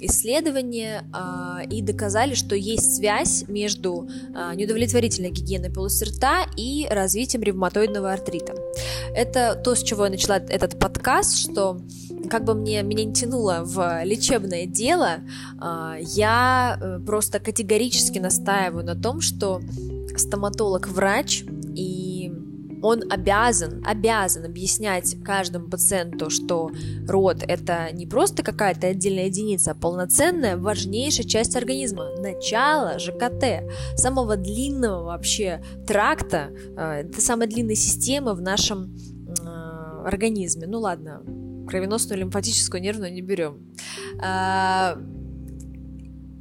исследование 0.00 1.04
э, 1.12 1.66
и 1.70 1.82
доказали, 1.82 2.34
что 2.34 2.54
есть 2.54 2.96
связь 2.96 3.44
между 3.48 4.08
э, 4.08 4.54
неудовлетворительной 4.54 5.30
гигиеной 5.30 5.70
полости 5.70 6.04
рта 6.04 6.46
и 6.56 6.86
развитием 6.90 7.42
ревматоидного 7.42 8.12
артрита. 8.12 8.54
Это 9.14 9.60
то, 9.62 9.74
с 9.74 9.82
чего 9.82 10.04
я 10.04 10.10
начала 10.10 10.36
этот 10.36 10.78
подкаст, 10.78 11.38
что 11.38 11.80
как 12.30 12.44
бы 12.44 12.54
мне 12.54 12.82
меня 12.82 13.04
не 13.04 13.12
тянуло 13.12 13.62
в 13.64 14.04
лечебное 14.04 14.66
дело, 14.66 15.20
а, 15.60 15.96
я 16.00 16.78
э, 16.80 17.00
просто 17.04 17.40
категорически 17.40 18.18
настаиваю 18.18 18.84
на 18.84 18.94
том, 18.94 19.20
что 19.20 19.60
стоматолог 20.16 20.88
врач 20.88 21.44
и 21.74 22.32
он 22.82 23.02
обязан, 23.10 23.82
обязан 23.84 24.44
объяснять 24.44 25.16
каждому 25.24 25.68
пациенту, 25.68 26.30
что 26.30 26.70
рот 27.08 27.42
это 27.46 27.90
не 27.92 28.06
просто 28.06 28.42
какая-то 28.42 28.88
отдельная 28.88 29.26
единица, 29.26 29.72
а 29.72 29.74
полноценная, 29.74 30.56
важнейшая 30.56 31.26
часть 31.26 31.56
организма, 31.56 32.10
начало 32.18 32.98
ЖКТ, 32.98 33.68
самого 33.96 34.36
длинного 34.36 35.04
вообще 35.04 35.62
тракта, 35.86 36.50
э, 36.76 37.04
это 37.06 37.20
самая 37.20 37.48
длинная 37.48 37.74
система 37.74 38.34
в 38.34 38.40
нашем 38.40 38.94
э, 39.26 40.02
организме. 40.04 40.66
Ну 40.66 40.80
ладно, 40.80 41.22
кровеносную, 41.68 42.18
лимфатическую, 42.20 42.82
нервную 42.82 43.12
не 43.12 43.22
берем. 43.22 43.58
А, 44.20 44.98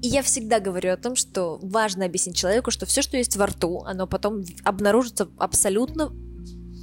и 0.01 0.07
я 0.07 0.22
всегда 0.22 0.60
говорю 0.60 0.93
о 0.93 0.98
том, 0.98 1.15
что 1.15 1.60
важно 1.62 2.05
объяснить 2.05 2.36
человеку, 2.36 2.72
что 2.72 2.86
все, 2.86 3.01
что 3.01 3.17
есть 3.17 3.36
во 3.36 3.48
рту, 3.48 3.84
оно 3.84 4.07
потом 4.07 4.43
обнаружится 4.63 5.27
абсолютно 5.38 6.12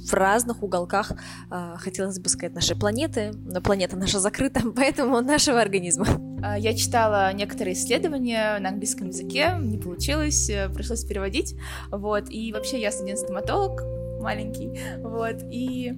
в 0.05 0.13
разных 0.13 0.61
уголках, 0.61 1.13
а, 1.49 1.77
хотелось 1.77 2.19
бы 2.19 2.29
сказать, 2.29 2.53
нашей 2.53 2.77
планеты, 2.77 3.31
но 3.33 3.61
планета 3.61 3.97
наша 3.97 4.19
закрыта, 4.19 4.61
поэтому 4.75 5.19
нашего 5.21 5.61
организма. 5.61 6.07
А, 6.43 6.57
я 6.57 6.75
читала 6.75 7.33
некоторые 7.33 7.73
исследования 7.73 8.59
на 8.59 8.69
английском 8.69 9.07
языке, 9.07 9.55
не 9.59 9.77
получилось, 9.77 10.49
э, 10.49 10.69
пришлось 10.69 11.03
переводить, 11.03 11.55
вот, 11.89 12.29
и 12.29 12.53
вообще 12.53 12.79
я 12.79 12.91
студент-стоматолог, 12.91 13.81
маленький, 14.25 14.71
вот, 15.01 15.35
и 15.51 15.93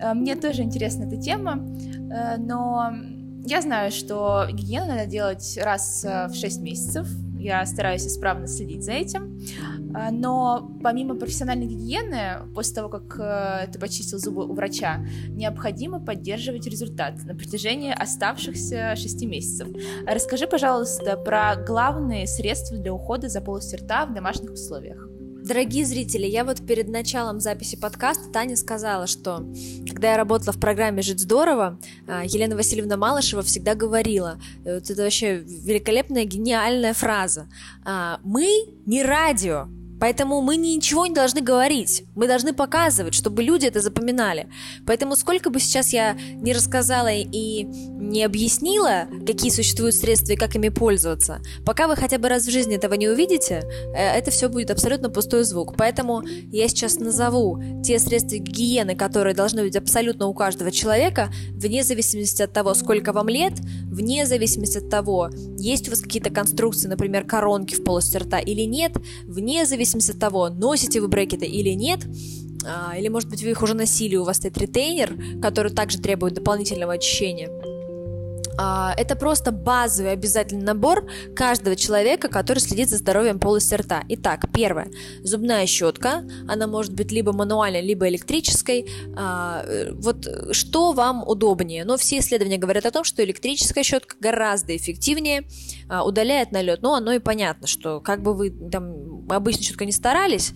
э, 0.00 0.14
мне 0.14 0.34
тоже 0.36 0.62
интересна 0.62 1.04
эта 1.04 1.20
тема, 1.20 1.64
э, 2.10 2.38
но 2.38 2.90
я 3.44 3.60
знаю, 3.60 3.90
что 3.90 4.46
гигиену 4.50 4.86
надо 4.86 5.06
делать 5.06 5.58
раз 5.62 6.04
э, 6.04 6.28
в 6.28 6.34
6 6.34 6.62
месяцев, 6.62 7.06
я 7.38 7.64
стараюсь 7.66 8.06
исправно 8.06 8.48
следить 8.48 8.82
за 8.82 8.92
этим, 8.92 9.38
но 10.10 10.72
помимо 10.82 11.14
профессиональной 11.14 11.66
гигиены, 11.66 12.52
после 12.52 12.74
того, 12.74 12.88
как 12.88 13.70
ты 13.72 13.78
почистил 13.78 14.18
зубы 14.18 14.44
у 14.44 14.54
врача, 14.54 15.06
необходимо 15.28 16.00
поддерживать 16.00 16.66
результат 16.66 17.14
на 17.24 17.36
протяжении 17.36 17.92
оставшихся 17.92 18.96
6 18.96 19.24
месяцев. 19.26 19.68
Расскажи, 20.04 20.48
пожалуйста, 20.48 21.16
про 21.16 21.54
главные 21.54 22.26
средства 22.26 22.76
для 22.76 22.92
ухода 22.92 23.28
за 23.28 23.40
полостью 23.40 23.78
рта 23.78 24.06
в 24.06 24.14
домашних 24.14 24.50
условиях. 24.50 25.08
Дорогие 25.48 25.86
зрители, 25.86 26.26
я 26.26 26.44
вот 26.44 26.66
перед 26.66 26.88
началом 26.88 27.40
записи 27.40 27.74
подкаста 27.74 28.30
Таня 28.30 28.54
сказала, 28.54 29.06
что 29.06 29.46
когда 29.88 30.10
я 30.10 30.18
работала 30.18 30.52
в 30.52 30.60
программе 30.60 31.00
«Жить 31.00 31.20
здорово», 31.20 31.78
а, 32.06 32.22
Елена 32.22 32.54
Васильевна 32.54 32.98
Малышева 32.98 33.40
всегда 33.40 33.74
говорила, 33.74 34.38
э, 34.66 34.74
вот 34.74 34.90
это 34.90 35.02
вообще 35.02 35.36
великолепная, 35.38 36.24
гениальная 36.24 36.92
фраза, 36.92 37.48
«А, 37.82 38.20
мы 38.24 38.46
не 38.84 39.02
радио, 39.02 39.68
Поэтому 40.00 40.40
мы 40.40 40.56
ничего 40.56 41.06
не 41.06 41.14
должны 41.14 41.40
говорить, 41.40 42.04
мы 42.14 42.26
должны 42.26 42.52
показывать, 42.52 43.14
чтобы 43.14 43.42
люди 43.42 43.66
это 43.66 43.80
запоминали. 43.80 44.48
Поэтому 44.86 45.16
сколько 45.16 45.50
бы 45.50 45.60
сейчас 45.60 45.92
я 45.92 46.14
не 46.14 46.52
рассказала 46.52 47.10
и 47.12 47.64
не 47.64 48.24
объяснила, 48.24 49.08
какие 49.26 49.50
существуют 49.50 49.94
средства 49.94 50.32
и 50.32 50.36
как 50.36 50.54
ими 50.54 50.68
пользоваться, 50.68 51.40
пока 51.64 51.88
вы 51.88 51.96
хотя 51.96 52.18
бы 52.18 52.28
раз 52.28 52.46
в 52.46 52.50
жизни 52.50 52.76
этого 52.76 52.94
не 52.94 53.08
увидите, 53.08 53.62
э, 53.94 54.18
это 54.18 54.30
все 54.30 54.48
будет 54.48 54.70
абсолютно 54.70 55.10
пустой 55.10 55.44
звук. 55.44 55.76
Поэтому 55.76 56.22
я 56.52 56.68
сейчас 56.68 56.96
назову 56.96 57.82
те 57.82 57.98
средства 57.98 58.36
гигиены, 58.36 58.96
которые 58.96 59.34
должны 59.34 59.62
быть 59.62 59.76
абсолютно 59.76 60.26
у 60.26 60.34
каждого 60.34 60.70
человека, 60.70 61.30
вне 61.50 61.82
зависимости 61.82 62.42
от 62.42 62.52
того, 62.52 62.74
сколько 62.74 63.12
вам 63.12 63.28
лет, 63.28 63.54
вне 63.90 64.26
зависимости 64.26 64.78
от 64.78 64.88
того, 64.88 65.30
есть 65.58 65.88
у 65.88 65.90
вас 65.90 66.00
какие-то 66.00 66.30
конструкции, 66.30 66.88
например, 66.88 67.24
коронки 67.24 67.74
в 67.74 67.84
полости 67.84 68.16
рта 68.16 68.38
или 68.38 68.62
нет, 68.62 68.96
вне 69.24 69.66
зависимости 69.66 70.12
от 70.12 70.18
того, 70.18 70.48
носите 70.48 71.00
вы 71.00 71.08
брекеты 71.08 71.46
или 71.46 71.70
нет, 71.70 72.00
а, 72.66 72.96
или, 72.98 73.08
может 73.08 73.28
быть, 73.28 73.42
вы 73.42 73.50
их 73.50 73.62
уже 73.62 73.74
носили, 73.74 74.16
у 74.16 74.24
вас 74.24 74.36
стоит 74.36 74.58
ретейнер, 74.58 75.40
который 75.40 75.72
также 75.72 75.98
требует 75.98 76.34
дополнительного 76.34 76.94
очищения. 76.94 77.48
А, 78.58 78.92
это 78.96 79.14
просто 79.14 79.52
базовый 79.52 80.12
обязательный 80.12 80.64
набор 80.64 81.08
каждого 81.36 81.76
человека, 81.76 82.28
который 82.28 82.58
следит 82.58 82.90
за 82.90 82.96
здоровьем 82.96 83.38
полости 83.38 83.74
рта. 83.74 84.02
Итак, 84.08 84.46
первое. 84.52 84.90
Зубная 85.22 85.64
щетка. 85.66 86.24
Она 86.48 86.66
может 86.66 86.92
быть 86.92 87.12
либо 87.12 87.32
мануальной, 87.32 87.82
либо 87.82 88.08
электрической. 88.08 88.86
А, 89.16 89.64
вот 89.92 90.26
что 90.50 90.92
вам 90.92 91.22
удобнее? 91.26 91.84
Но 91.84 91.96
все 91.96 92.18
исследования 92.18 92.58
говорят 92.58 92.84
о 92.84 92.90
том, 92.90 93.04
что 93.04 93.24
электрическая 93.24 93.84
щетка 93.84 94.16
гораздо 94.18 94.76
эффективнее 94.76 95.46
а, 95.88 96.04
удаляет 96.04 96.50
налет. 96.50 96.82
Ну, 96.82 96.94
оно 96.94 97.12
и 97.12 97.20
понятно, 97.20 97.68
что 97.68 98.00
как 98.00 98.22
бы 98.22 98.34
вы 98.34 98.50
там 98.50 99.28
обычно 99.30 99.62
щеткой 99.62 99.86
не 99.86 99.92
старались, 99.92 100.52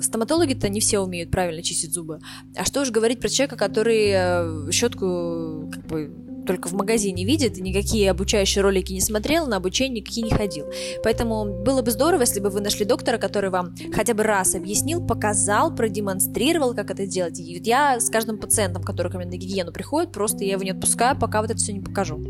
стоматологи-то 0.00 0.68
не 0.68 0.80
все 0.80 1.00
умеют 1.00 1.30
правильно 1.30 1.62
чистить 1.62 1.92
зубы. 1.92 2.18
А 2.56 2.64
что 2.64 2.80
уж 2.80 2.90
говорить 2.90 3.20
про 3.20 3.28
человека, 3.28 3.56
который 3.56 4.10
э, 4.10 4.70
щетку 4.72 5.70
как 5.70 5.86
бы 5.86 6.10
только 6.46 6.68
в 6.68 6.72
магазине 6.72 7.24
видит, 7.24 7.58
и 7.58 7.62
никакие 7.62 8.10
обучающие 8.10 8.62
ролики 8.62 8.92
не 8.92 9.00
смотрел, 9.00 9.46
на 9.46 9.56
обучение 9.56 10.00
никакие 10.00 10.24
не 10.24 10.30
ходил. 10.30 10.66
Поэтому 11.02 11.62
было 11.62 11.82
бы 11.82 11.90
здорово, 11.90 12.22
если 12.22 12.40
бы 12.40 12.50
вы 12.50 12.60
нашли 12.60 12.84
доктора, 12.84 13.18
который 13.18 13.50
вам 13.50 13.74
хотя 13.92 14.14
бы 14.14 14.22
раз 14.22 14.54
объяснил, 14.54 15.04
показал, 15.04 15.74
продемонстрировал, 15.74 16.74
как 16.74 16.90
это 16.90 17.06
делать. 17.06 17.38
И 17.38 17.60
я 17.64 18.00
с 18.00 18.10
каждым 18.10 18.38
пациентом, 18.38 18.82
который 18.82 19.10
ко 19.10 19.18
мне 19.18 19.26
на 19.26 19.36
гигиену 19.36 19.72
приходит, 19.72 20.12
просто 20.12 20.44
я 20.44 20.52
его 20.52 20.62
не 20.62 20.70
отпускаю, 20.70 21.18
пока 21.18 21.40
вот 21.40 21.50
это 21.50 21.58
все 21.58 21.72
не 21.72 21.80
покажу. 21.80 22.24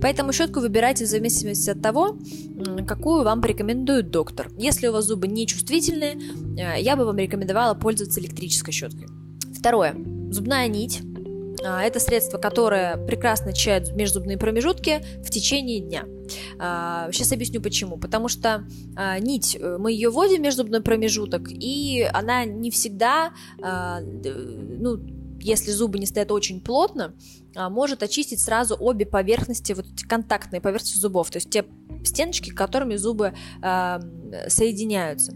Поэтому 0.00 0.32
щетку 0.32 0.60
выбирайте 0.60 1.04
в 1.04 1.08
зависимости 1.08 1.70
от 1.70 1.82
того, 1.82 2.16
какую 2.86 3.24
вам 3.24 3.40
порекомендует 3.40 4.10
доктор. 4.10 4.50
Если 4.58 4.88
у 4.88 4.92
вас 4.92 5.04
зубы 5.04 5.28
не 5.28 5.46
чувствительные, 5.46 6.18
э, 6.58 6.80
я 6.80 6.96
бы 6.96 7.04
вам 7.04 7.16
рекомендовала 7.16 7.74
пользоваться 7.74 8.20
электрической 8.20 8.72
щеткой. 8.72 9.08
Второе. 9.52 9.94
Зубная 10.30 10.68
нить 10.68 11.02
это 11.62 12.00
средство, 12.00 12.38
которое 12.38 12.96
прекрасно 12.96 13.50
очищает 13.50 13.94
межзубные 13.94 14.38
промежутки 14.38 15.02
в 15.22 15.30
течение 15.30 15.80
дня. 15.80 16.04
Сейчас 17.12 17.32
а, 17.32 17.34
объясню 17.34 17.60
почему. 17.60 17.96
Потому 17.98 18.28
что 18.28 18.66
а, 18.96 19.18
нить, 19.18 19.56
э, 19.60 19.76
мы 19.78 19.92
ее 19.92 20.10
вводим 20.10 20.38
в 20.38 20.40
межзубной 20.40 20.80
промежуток, 20.80 21.48
и 21.50 22.08
она 22.12 22.44
не 22.44 22.70
всегда, 22.70 23.32
ну, 23.58 25.00
если 25.40 25.70
зубы 25.70 25.98
не 25.98 26.06
стоят 26.06 26.30
очень 26.32 26.60
плотно, 26.60 27.14
может 27.56 28.02
очистить 28.02 28.40
сразу 28.40 28.76
обе 28.78 29.06
поверхности, 29.06 29.72
вот 29.72 29.86
эти 29.86 30.04
контактные 30.04 30.60
поверхности 30.60 30.98
зубов, 30.98 31.30
то 31.30 31.38
есть 31.38 31.50
те 31.50 31.64
стеночки, 32.04 32.50
которыми 32.50 32.96
зубы 32.96 33.34
соединяются. 33.60 35.34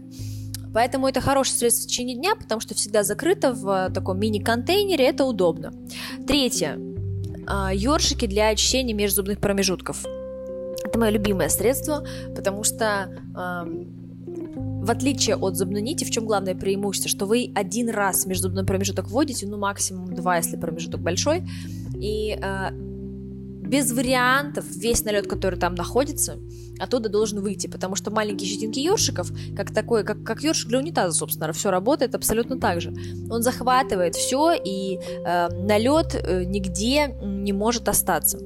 Поэтому 0.75 1.07
это 1.07 1.21
хорошее 1.21 1.57
средство 1.57 1.85
в 1.85 1.87
течение 1.87 2.17
дня, 2.17 2.35
потому 2.35 2.59
что 2.59 2.75
всегда 2.75 3.03
закрыто 3.03 3.53
в 3.53 3.89
таком 3.93 4.19
мини-контейнере, 4.19 5.05
это 5.05 5.23
удобно. 5.23 5.71
Третье. 6.27 6.77
А, 7.47 7.73
ёршики 7.73 8.27
для 8.27 8.49
очищения 8.49 8.93
межзубных 8.93 9.39
промежутков. 9.39 10.05
Это 10.83 10.99
мое 10.99 11.11
любимое 11.11 11.47
средство, 11.47 12.05
потому 12.35 12.63
что 12.63 13.09
в 14.85 14.91
отличие 14.91 15.35
от 15.35 15.55
зубной 15.55 15.81
нити, 15.81 16.03
в 16.03 16.11
чем 16.11 16.25
главное 16.25 16.53
преимущество, 16.53 17.09
что 17.09 17.25
вы 17.25 17.51
один 17.55 17.89
раз 17.89 18.25
межзубной 18.25 18.65
промежуток 18.65 19.09
вводите, 19.09 19.47
ну 19.47 19.57
максимум 19.57 20.13
два, 20.13 20.37
если 20.37 20.57
промежуток 20.57 21.01
большой, 21.01 21.41
и 21.95 22.37
э, 22.39 22.69
без 23.65 23.91
вариантов 23.91 24.65
весь 24.75 25.03
налет, 25.03 25.27
который 25.27 25.59
там 25.59 25.75
находится, 25.75 26.37
оттуда 26.79 27.09
должен 27.09 27.39
выйти, 27.39 27.67
потому 27.67 27.95
что 27.95 28.11
маленькие 28.11 28.49
щетинки 28.49 28.79
ёршиков, 28.79 29.31
как 29.55 29.73
такой, 29.73 30.03
как, 30.03 30.23
как 30.23 30.43
ёршик 30.43 30.69
для 30.69 30.79
унитаза, 30.79 31.17
собственно, 31.17 31.51
все 31.53 31.71
работает 31.71 32.15
абсолютно 32.15 32.59
так 32.59 32.81
же. 32.81 32.93
Он 33.29 33.41
захватывает 33.41 34.15
все, 34.15 34.53
и 34.53 34.97
э, 34.97 35.47
налет 35.49 36.15
э, 36.15 36.43
нигде 36.43 37.15
не 37.23 37.53
может 37.53 37.87
остаться. 37.87 38.39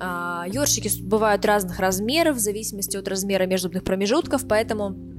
А, 0.00 0.44
ёршики 0.48 0.90
бывают 1.02 1.44
разных 1.44 1.78
размеров, 1.78 2.36
в 2.36 2.40
зависимости 2.40 2.96
от 2.96 3.08
размера 3.08 3.46
межзубных 3.46 3.84
промежутков, 3.84 4.46
поэтому 4.48 5.13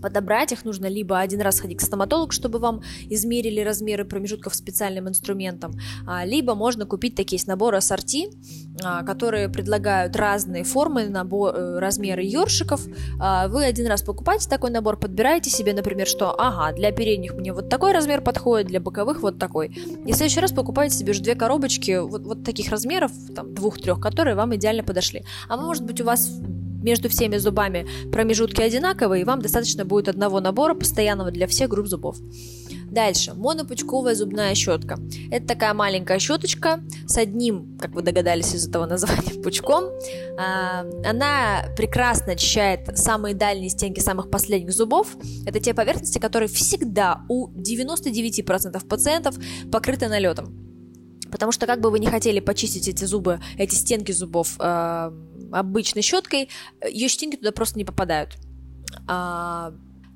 Подобрать 0.00 0.52
их 0.52 0.64
нужно 0.64 0.86
либо 0.86 1.18
один 1.18 1.40
раз 1.40 1.60
ходить 1.60 1.78
к 1.78 1.82
стоматологу, 1.82 2.30
чтобы 2.30 2.58
вам 2.58 2.82
измерили 3.08 3.60
размеры 3.60 4.04
промежутков 4.04 4.54
специальным 4.54 5.08
инструментом, 5.08 5.72
а, 6.06 6.24
либо 6.24 6.54
можно 6.54 6.86
купить 6.86 7.14
такие 7.14 7.40
есть 7.40 7.48
наборы 7.48 7.78
ассорти, 7.78 8.28
а, 8.84 9.02
которые 9.02 9.48
предлагают 9.48 10.14
разные 10.16 10.64
формы, 10.64 11.08
набор, 11.08 11.54
э, 11.54 11.78
размеры 11.78 12.22
ёршиков. 12.22 12.86
А, 13.18 13.48
вы 13.48 13.64
один 13.64 13.86
раз 13.86 14.02
покупаете 14.02 14.48
такой 14.48 14.70
набор, 14.70 14.98
подбираете 14.98 15.50
себе, 15.50 15.72
например, 15.72 16.06
что 16.06 16.34
ага, 16.38 16.76
для 16.76 16.92
передних 16.92 17.34
мне 17.34 17.52
вот 17.52 17.68
такой 17.68 17.92
размер 17.92 18.20
подходит, 18.20 18.68
для 18.68 18.80
боковых 18.80 19.22
вот 19.22 19.38
такой. 19.38 19.68
И 19.68 20.12
в 20.12 20.16
следующий 20.16 20.40
раз 20.40 20.52
покупаете 20.52 20.96
себе 20.96 21.12
уже 21.12 21.22
две 21.22 21.34
коробочки 21.34 21.98
вот, 21.98 22.22
вот 22.22 22.44
таких 22.44 22.68
размеров, 22.68 23.12
там 23.34 23.54
двух-трех, 23.54 24.00
которые 24.00 24.36
вам 24.36 24.54
идеально 24.54 24.82
подошли. 24.82 25.24
А 25.48 25.56
может 25.56 25.84
быть 25.84 26.00
у 26.00 26.04
вас 26.04 26.30
между 26.82 27.08
всеми 27.08 27.36
зубами 27.36 27.86
промежутки 28.10 28.60
одинаковые, 28.60 29.22
и 29.22 29.24
вам 29.24 29.40
достаточно 29.40 29.84
будет 29.84 30.08
одного 30.08 30.40
набора 30.40 30.74
постоянного 30.74 31.30
для 31.30 31.46
всех 31.46 31.68
групп 31.70 31.86
зубов. 31.86 32.16
Дальше, 32.90 33.34
монопучковая 33.34 34.16
зубная 34.16 34.54
щетка. 34.54 34.98
Это 35.30 35.46
такая 35.46 35.74
маленькая 35.74 36.18
щеточка 36.18 36.80
с 37.06 37.16
одним, 37.16 37.78
как 37.78 37.92
вы 37.92 38.02
догадались 38.02 38.52
из 38.52 38.66
этого 38.66 38.86
названия, 38.86 39.40
пучком. 39.42 39.84
А, 40.36 40.84
она 41.04 41.66
прекрасно 41.76 42.32
очищает 42.32 42.98
самые 42.98 43.34
дальние 43.36 43.70
стенки 43.70 44.00
самых 44.00 44.28
последних 44.28 44.72
зубов. 44.72 45.16
Это 45.46 45.60
те 45.60 45.72
поверхности, 45.72 46.18
которые 46.18 46.48
всегда 46.48 47.22
у 47.28 47.48
99% 47.50 48.86
пациентов 48.86 49.36
покрыты 49.70 50.08
налетом. 50.08 50.70
Потому 51.30 51.52
что 51.52 51.66
как 51.66 51.80
бы 51.80 51.90
вы 51.90 52.00
не 52.00 52.08
хотели 52.08 52.40
почистить 52.40 52.88
эти 52.88 53.04
зубы, 53.04 53.40
эти 53.56 53.76
стенки 53.76 54.10
зубов 54.10 54.56
э, 54.58 55.12
обычной 55.52 56.02
щеткой, 56.02 56.48
ее 56.88 57.08
щетинки 57.08 57.36
туда 57.36 57.52
просто 57.52 57.78
не 57.78 57.84
попадают. 57.84 58.36
А, 59.06 59.72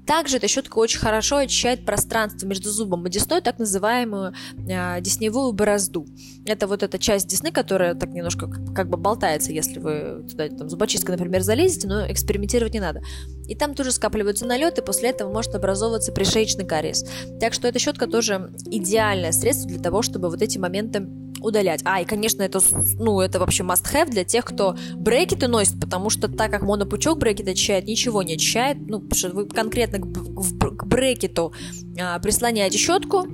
также 0.06 0.36
эта 0.36 0.48
щетка 0.48 0.78
очень 0.78 0.98
хорошо 0.98 1.38
очищает 1.38 1.86
пространство 1.86 2.46
между 2.46 2.70
зубом 2.70 3.06
и 3.06 3.10
десной, 3.10 3.40
так 3.40 3.58
называемую 3.58 4.34
э, 4.68 5.00
десневую 5.00 5.52
борозду. 5.52 6.06
Это 6.44 6.66
вот 6.66 6.82
эта 6.82 6.98
часть 6.98 7.26
десны, 7.28 7.50
которая 7.50 7.94
так 7.94 8.10
немножко 8.10 8.48
как 8.74 8.90
бы 8.90 8.98
болтается, 8.98 9.52
если 9.52 9.78
вы 9.78 10.26
туда 10.28 10.48
там, 10.48 10.68
зубочисткой, 10.68 11.16
например, 11.16 11.40
залезете, 11.40 11.88
но 11.88 12.10
экспериментировать 12.10 12.74
не 12.74 12.80
надо. 12.80 13.02
И 13.48 13.54
там 13.54 13.74
тоже 13.74 13.92
скапливаются 13.92 14.44
налеты, 14.44 14.82
после 14.82 15.10
этого 15.10 15.32
может 15.32 15.54
образовываться 15.54 16.12
пришеечный 16.12 16.66
кариес. 16.66 17.04
Так 17.40 17.54
что 17.54 17.66
эта 17.66 17.78
щетка 17.78 18.06
тоже 18.06 18.52
идеальное 18.66 19.32
средство 19.32 19.68
для 19.68 19.80
того, 19.80 20.02
чтобы 20.02 20.28
вот 20.28 20.42
эти 20.42 20.58
моменты 20.58 21.06
удалять. 21.44 21.80
А, 21.84 22.00
и, 22.00 22.04
конечно, 22.04 22.42
это, 22.42 22.60
ну, 22.98 23.20
это 23.20 23.38
вообще 23.38 23.62
must-have 23.62 24.10
для 24.10 24.24
тех, 24.24 24.44
кто 24.44 24.76
брекеты 24.94 25.48
носит, 25.48 25.78
потому 25.80 26.10
что 26.10 26.28
так 26.28 26.50
как 26.50 26.62
монопучок 26.62 27.18
брекет 27.18 27.48
очищает, 27.48 27.86
ничего 27.86 28.22
не 28.22 28.34
очищает, 28.34 28.78
ну, 28.80 29.00
потому 29.00 29.14
что 29.14 29.30
вы 29.30 29.46
конкретно 29.46 29.98
к, 29.98 30.12
к, 30.12 30.76
к 30.76 30.86
брекету 30.86 31.52
а, 32.00 32.18
прислоняете 32.18 32.78
щетку, 32.78 33.26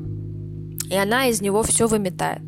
и 0.90 0.96
она 0.96 1.29
из 1.29 1.40
него 1.40 1.62
все 1.62 1.87
выметает. 1.87 2.42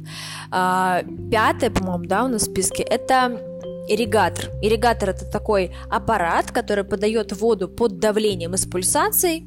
А, 0.51 1.03
пятое, 1.31 1.70
по-моему, 1.70 2.05
да, 2.07 2.25
у 2.25 2.29
нас 2.29 2.42
в 2.42 2.51
списке, 2.51 2.83
это 2.83 3.40
ирригатор. 3.88 4.51
Ирригатор 4.62 5.11
это 5.11 5.25
такой 5.25 5.72
аппарат, 5.90 6.51
который 6.51 6.85
подает 6.85 7.33
воду 7.33 7.68
под 7.68 7.98
давлением 7.98 8.55
и 8.55 8.57
с 8.57 8.66
пульсацией 8.66 9.46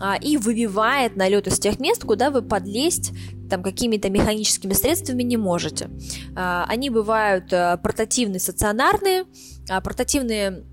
а, 0.00 0.16
и 0.16 0.36
выбивает 0.36 1.16
налет 1.16 1.46
из 1.46 1.58
тех 1.58 1.78
мест, 1.80 2.04
куда 2.04 2.30
вы 2.30 2.42
подлезть 2.42 3.12
там 3.48 3.62
какими-то 3.62 4.10
механическими 4.10 4.72
средствами 4.72 5.22
не 5.22 5.36
можете. 5.36 5.90
А, 6.36 6.64
они 6.68 6.90
бывают 6.90 7.52
а, 7.52 7.76
портативные, 7.76 8.40
стационарные, 8.40 9.24
а, 9.68 9.80
портативные 9.80 10.64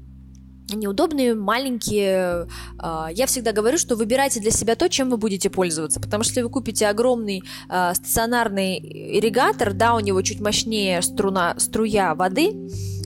неудобные, 0.73 1.35
маленькие. 1.35 2.47
Я 2.81 3.25
всегда 3.25 3.51
говорю, 3.51 3.77
что 3.77 3.97
выбирайте 3.97 4.39
для 4.39 4.51
себя 4.51 4.77
то, 4.77 4.87
чем 4.87 5.09
вы 5.09 5.17
будете 5.17 5.49
пользоваться. 5.49 5.99
Потому 5.99 6.23
что 6.23 6.31
если 6.31 6.43
вы 6.43 6.49
купите 6.49 6.87
огромный 6.87 7.43
стационарный 7.65 8.77
ирригатор, 8.77 9.73
да, 9.73 9.95
у 9.95 9.99
него 9.99 10.21
чуть 10.21 10.39
мощнее 10.39 11.01
струна, 11.01 11.55
струя 11.57 12.15
воды, 12.15 12.53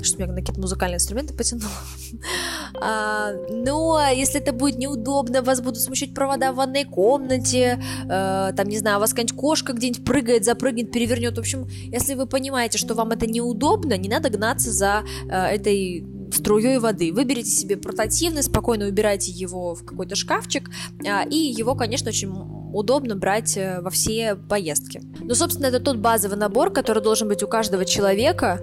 что 0.05 0.17
меня 0.17 0.31
на 0.31 0.39
какие-то 0.39 0.61
музыкальные 0.61 0.97
инструменты 0.97 1.33
потянуло. 1.33 1.71
А, 2.81 3.31
но 3.49 4.01
если 4.13 4.41
это 4.41 4.51
будет 4.51 4.77
неудобно, 4.77 5.41
вас 5.41 5.61
будут 5.61 5.81
смущать 5.81 6.13
провода 6.13 6.51
в 6.51 6.55
ванной 6.55 6.83
комнате, 6.83 7.81
э, 8.03 8.51
там, 8.55 8.67
не 8.67 8.77
знаю, 8.77 8.97
у 8.97 8.99
вас 8.99 9.11
какая-нибудь 9.11 9.37
кошка 9.37 9.73
где-нибудь 9.73 10.03
прыгает, 10.03 10.43
запрыгнет, 10.43 10.91
перевернет. 10.91 11.37
В 11.37 11.39
общем, 11.39 11.67
если 11.91 12.15
вы 12.15 12.27
понимаете, 12.27 12.77
что 12.77 12.93
вам 12.93 13.11
это 13.11 13.27
неудобно, 13.27 13.97
не 13.97 14.09
надо 14.09 14.29
гнаться 14.29 14.71
за 14.71 15.03
э, 15.29 15.55
этой 15.55 16.05
струей 16.35 16.79
воды. 16.79 17.11
Выберите 17.13 17.49
себе 17.49 17.77
портативный, 17.77 18.43
спокойно 18.43 18.85
убирайте 18.87 19.31
его 19.31 19.75
в 19.75 19.85
какой-то 19.85 20.15
шкафчик, 20.15 20.69
а, 21.07 21.23
и 21.23 21.35
его, 21.35 21.75
конечно, 21.75 22.09
очень 22.09 22.29
удобно 22.75 23.15
брать 23.15 23.55
э, 23.57 23.79
во 23.81 23.89
все 23.89 24.35
поездки. 24.35 25.01
Ну, 25.19 25.33
собственно, 25.33 25.67
это 25.67 25.79
тот 25.79 25.97
базовый 25.97 26.37
набор, 26.37 26.71
который 26.71 27.01
должен 27.01 27.27
быть 27.27 27.41
у 27.41 27.47
каждого 27.47 27.85
человека. 27.85 28.61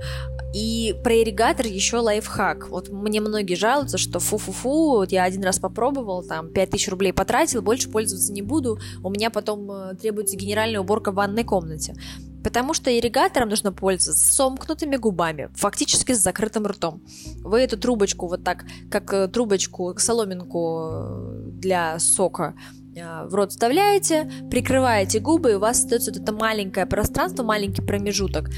И 0.54 0.94
про 1.02 1.14
ирригатор 1.14 1.66
еще 1.66 1.96
лайфхак. 1.96 2.68
Вот 2.68 2.90
мне 2.90 3.22
многие 3.22 3.54
жалуются, 3.54 3.96
что 3.96 4.20
фу-фу-фу, 4.20 4.96
вот 4.96 5.12
я 5.12 5.24
один 5.24 5.42
раз 5.42 5.58
попробовал, 5.58 6.22
там, 6.22 6.50
5000 6.50 6.88
рублей 6.88 7.12
потратил, 7.14 7.62
больше 7.62 7.88
пользоваться 7.88 8.32
не 8.32 8.42
буду, 8.42 8.78
у 9.02 9.08
меня 9.08 9.30
потом 9.30 9.70
э, 9.70 9.94
требуется 9.94 10.36
генеральная 10.36 10.80
уборка 10.80 11.10
в 11.10 11.14
ванной 11.14 11.44
комнате. 11.44 11.94
Потому 12.42 12.74
что 12.74 12.90
ирригатором 12.90 13.48
нужно 13.48 13.72
пользоваться 13.72 14.12
с 14.24 14.34
сомкнутыми 14.34 14.96
губами, 14.96 15.50
фактически 15.54 16.12
с 16.12 16.18
закрытым 16.18 16.66
ртом. 16.66 17.02
Вы 17.42 17.60
эту 17.60 17.78
трубочку 17.78 18.26
вот 18.26 18.44
так, 18.44 18.64
как 18.90 19.12
э, 19.12 19.28
трубочку, 19.28 19.94
соломинку 19.98 21.12
для 21.52 21.98
сока 21.98 22.54
а, 23.00 23.26
в 23.26 23.34
рот 23.34 23.50
вставляете, 23.50 24.30
прикрываете 24.50 25.20
губы, 25.20 25.52
и 25.52 25.54
у 25.54 25.58
вас 25.58 25.78
остается 25.78 26.12
вот 26.12 26.20
это 26.20 26.32
маленькое 26.32 26.86
пространство, 26.86 27.42
маленький 27.42 27.82
промежуток, 27.82 28.50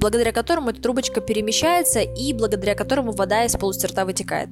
благодаря 0.00 0.32
которому 0.32 0.70
эта 0.70 0.80
трубочка 0.80 1.20
перемещается 1.20 2.00
и 2.00 2.32
благодаря 2.32 2.74
которому 2.74 3.12
вода 3.12 3.44
из 3.44 3.52
полости 3.52 3.86
рта 3.86 4.04
вытекает. 4.04 4.48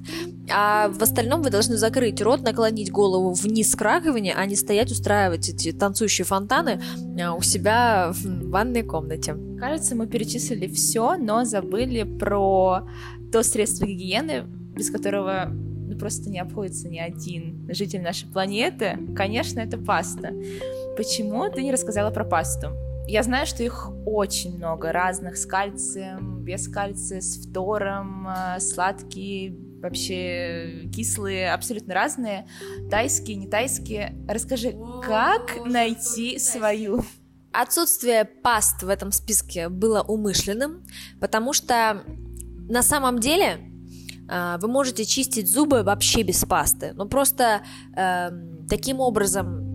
А 0.52 0.88
в 0.88 1.02
остальном 1.02 1.42
вы 1.42 1.50
должны 1.50 1.76
закрыть 1.76 2.20
рот, 2.20 2.42
наклонить 2.42 2.92
голову 2.92 3.32
вниз 3.32 3.74
к 3.74 3.80
раковине, 3.80 4.34
а 4.37 4.44
не 4.46 4.56
стоять 4.56 4.92
устраивать 4.92 5.48
эти 5.48 5.72
танцующие 5.72 6.24
фонтаны 6.24 6.80
а, 7.20 7.34
у 7.34 7.40
себя 7.40 8.12
в 8.12 8.50
ванной 8.50 8.82
комнате. 8.82 9.37
Кажется, 9.58 9.96
мы 9.96 10.06
перечислили 10.06 10.66
все, 10.68 11.16
но 11.16 11.44
забыли 11.44 12.02
про 12.02 12.87
то 13.32 13.42
средство 13.42 13.87
гигиены, 13.87 14.44
без 14.76 14.90
которого 14.90 15.50
просто 15.98 16.30
не 16.30 16.38
обходится 16.38 16.88
ни 16.88 16.98
один 16.98 17.66
житель 17.72 18.02
нашей 18.02 18.28
планеты, 18.28 18.98
конечно, 19.16 19.58
это 19.58 19.78
паста. 19.78 20.32
Почему 20.96 21.50
ты 21.50 21.62
не 21.62 21.72
рассказала 21.72 22.11
про 22.11 22.24
пасту? 22.24 22.68
Я 23.10 23.22
знаю, 23.22 23.46
что 23.46 23.62
их 23.62 23.90
очень 24.04 24.58
много 24.58 24.92
разных 24.92 25.38
с 25.38 25.46
кальцием, 25.46 26.44
без 26.44 26.68
кальция, 26.68 27.22
с 27.22 27.38
фтором, 27.42 28.28
э, 28.28 28.60
сладкие, 28.60 29.56
вообще 29.80 30.90
кислые, 30.94 31.54
абсолютно 31.54 31.94
разные, 31.94 32.46
тайские, 32.90 33.36
не 33.36 33.48
тайские. 33.48 34.14
Расскажи, 34.28 34.76
как 35.02 35.64
найти 35.64 36.38
свою? 36.38 37.02
Отсутствие 37.50 38.26
паст 38.26 38.82
в 38.82 38.90
этом 38.90 39.10
списке 39.10 39.70
было 39.70 40.02
умышленным, 40.02 40.84
потому 41.18 41.54
что 41.54 42.04
на 42.68 42.82
самом 42.82 43.20
деле 43.20 43.72
а, 44.28 44.58
вы 44.58 44.68
можете 44.68 45.06
чистить 45.06 45.50
зубы 45.50 45.82
вообще 45.82 46.22
без 46.22 46.44
пасты. 46.44 46.92
Но 46.92 47.06
просто 47.06 47.62
э, 47.96 48.30
таким 48.68 49.00
образом 49.00 49.67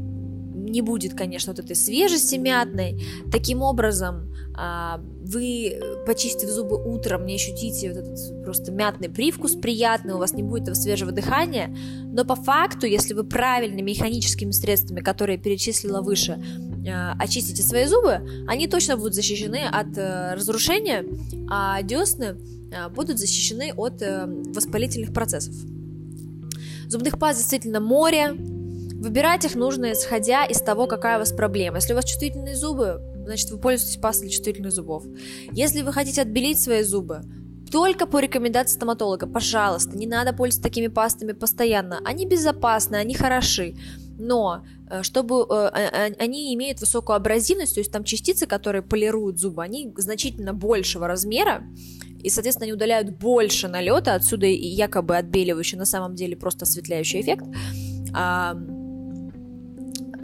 не 0.74 0.82
будет, 0.82 1.14
конечно, 1.14 1.54
вот 1.54 1.64
этой 1.64 1.76
свежести 1.76 2.36
мятной. 2.36 3.02
Таким 3.32 3.62
образом, 3.62 4.34
э, 4.58 4.98
вы, 5.26 5.80
почистив 6.06 6.50
зубы 6.50 6.76
утром, 6.76 7.26
не 7.26 7.36
ощутите 7.36 7.90
вот 7.90 7.98
этот 7.98 8.44
просто 8.44 8.72
мятный 8.72 9.10
привкус 9.10 9.56
приятный, 9.56 10.14
у 10.14 10.18
вас 10.18 10.34
не 10.34 10.44
будет 10.44 10.64
этого 10.64 10.76
свежего 10.76 11.12
дыхания. 11.12 11.76
Но 12.06 12.26
по 12.26 12.36
факту, 12.36 12.86
если 12.86 13.14
вы 13.14 13.24
правильными 13.24 13.92
механическими 13.92 14.52
средствами, 14.52 15.00
которые 15.00 15.38
перечислила 15.38 16.02
выше, 16.02 16.44
э, 16.86 17.12
очистите 17.20 17.64
свои 17.64 17.86
зубы, 17.86 18.22
они 18.48 18.68
точно 18.68 18.98
будут 18.98 19.14
защищены 19.14 19.62
от 19.72 19.98
э, 19.98 20.34
разрушения, 20.34 21.06
а 21.50 21.82
десны 21.84 22.36
Э, 22.74 22.90
будут 22.90 23.20
защищены 23.20 23.74
от 23.76 24.02
э, 24.02 24.26
воспалительных 24.28 25.14
процессов. 25.14 25.54
Зубных 26.88 27.20
паст 27.20 27.40
действительно 27.40 27.80
море. 27.80 28.36
Выбирать 29.04 29.44
их 29.44 29.56
нужно 29.56 29.92
исходя 29.92 30.46
из 30.46 30.62
того, 30.62 30.88
какая 30.88 31.18
у 31.18 31.20
вас 31.20 31.34
проблема. 31.34 31.76
Если 31.76 31.92
у 31.92 31.98
вас 31.98 32.06
чувствительные 32.06 32.56
зубы, 32.56 33.02
значит 33.26 33.52
вы 33.52 33.58
пользуетесь 33.58 33.98
пастой 33.98 34.28
для 34.28 34.32
чувствительных 34.32 34.72
зубов. 34.72 35.04
Если 35.52 35.82
вы 35.82 35.92
хотите 35.92 36.22
отбелить 36.22 36.62
свои 36.62 36.84
зубы, 36.84 37.22
только 37.70 38.06
по 38.06 38.20
рекомендации 38.20 38.76
стоматолога, 38.76 39.28
пожалуйста, 39.28 39.98
не 39.98 40.08
надо 40.08 40.32
пользоваться 40.32 40.64
такими 40.70 40.88
пастами 40.88 41.34
постоянно. 41.34 42.00
Они 42.06 42.26
безопасны, 42.26 42.96
они 42.96 43.14
хороши 43.14 43.76
но 44.18 44.64
э, 44.90 45.02
чтобы 45.02 45.44
они 46.20 46.54
имеют 46.54 46.80
высокую 46.80 47.16
абразивность, 47.16 47.74
то 47.74 47.80
есть 47.80 47.92
там 47.92 48.04
частицы, 48.04 48.46
которые 48.46 48.84
полируют 48.84 49.40
зубы, 49.40 49.64
они 49.64 49.92
значительно 49.98 50.54
большего 50.54 51.08
размера, 51.08 51.64
и, 52.22 52.30
соответственно, 52.30 52.66
они 52.66 52.74
удаляют 52.74 53.10
больше 53.10 53.68
налета, 53.68 54.14
отсюда 54.14 54.46
и 54.46 54.68
якобы 54.68 55.18
отбеливающий, 55.18 55.80
на 55.80 55.86
самом 55.86 56.16
деле 56.16 56.38
просто 56.38 56.64
осветляющий 56.64 57.22
эффект. 57.22 57.44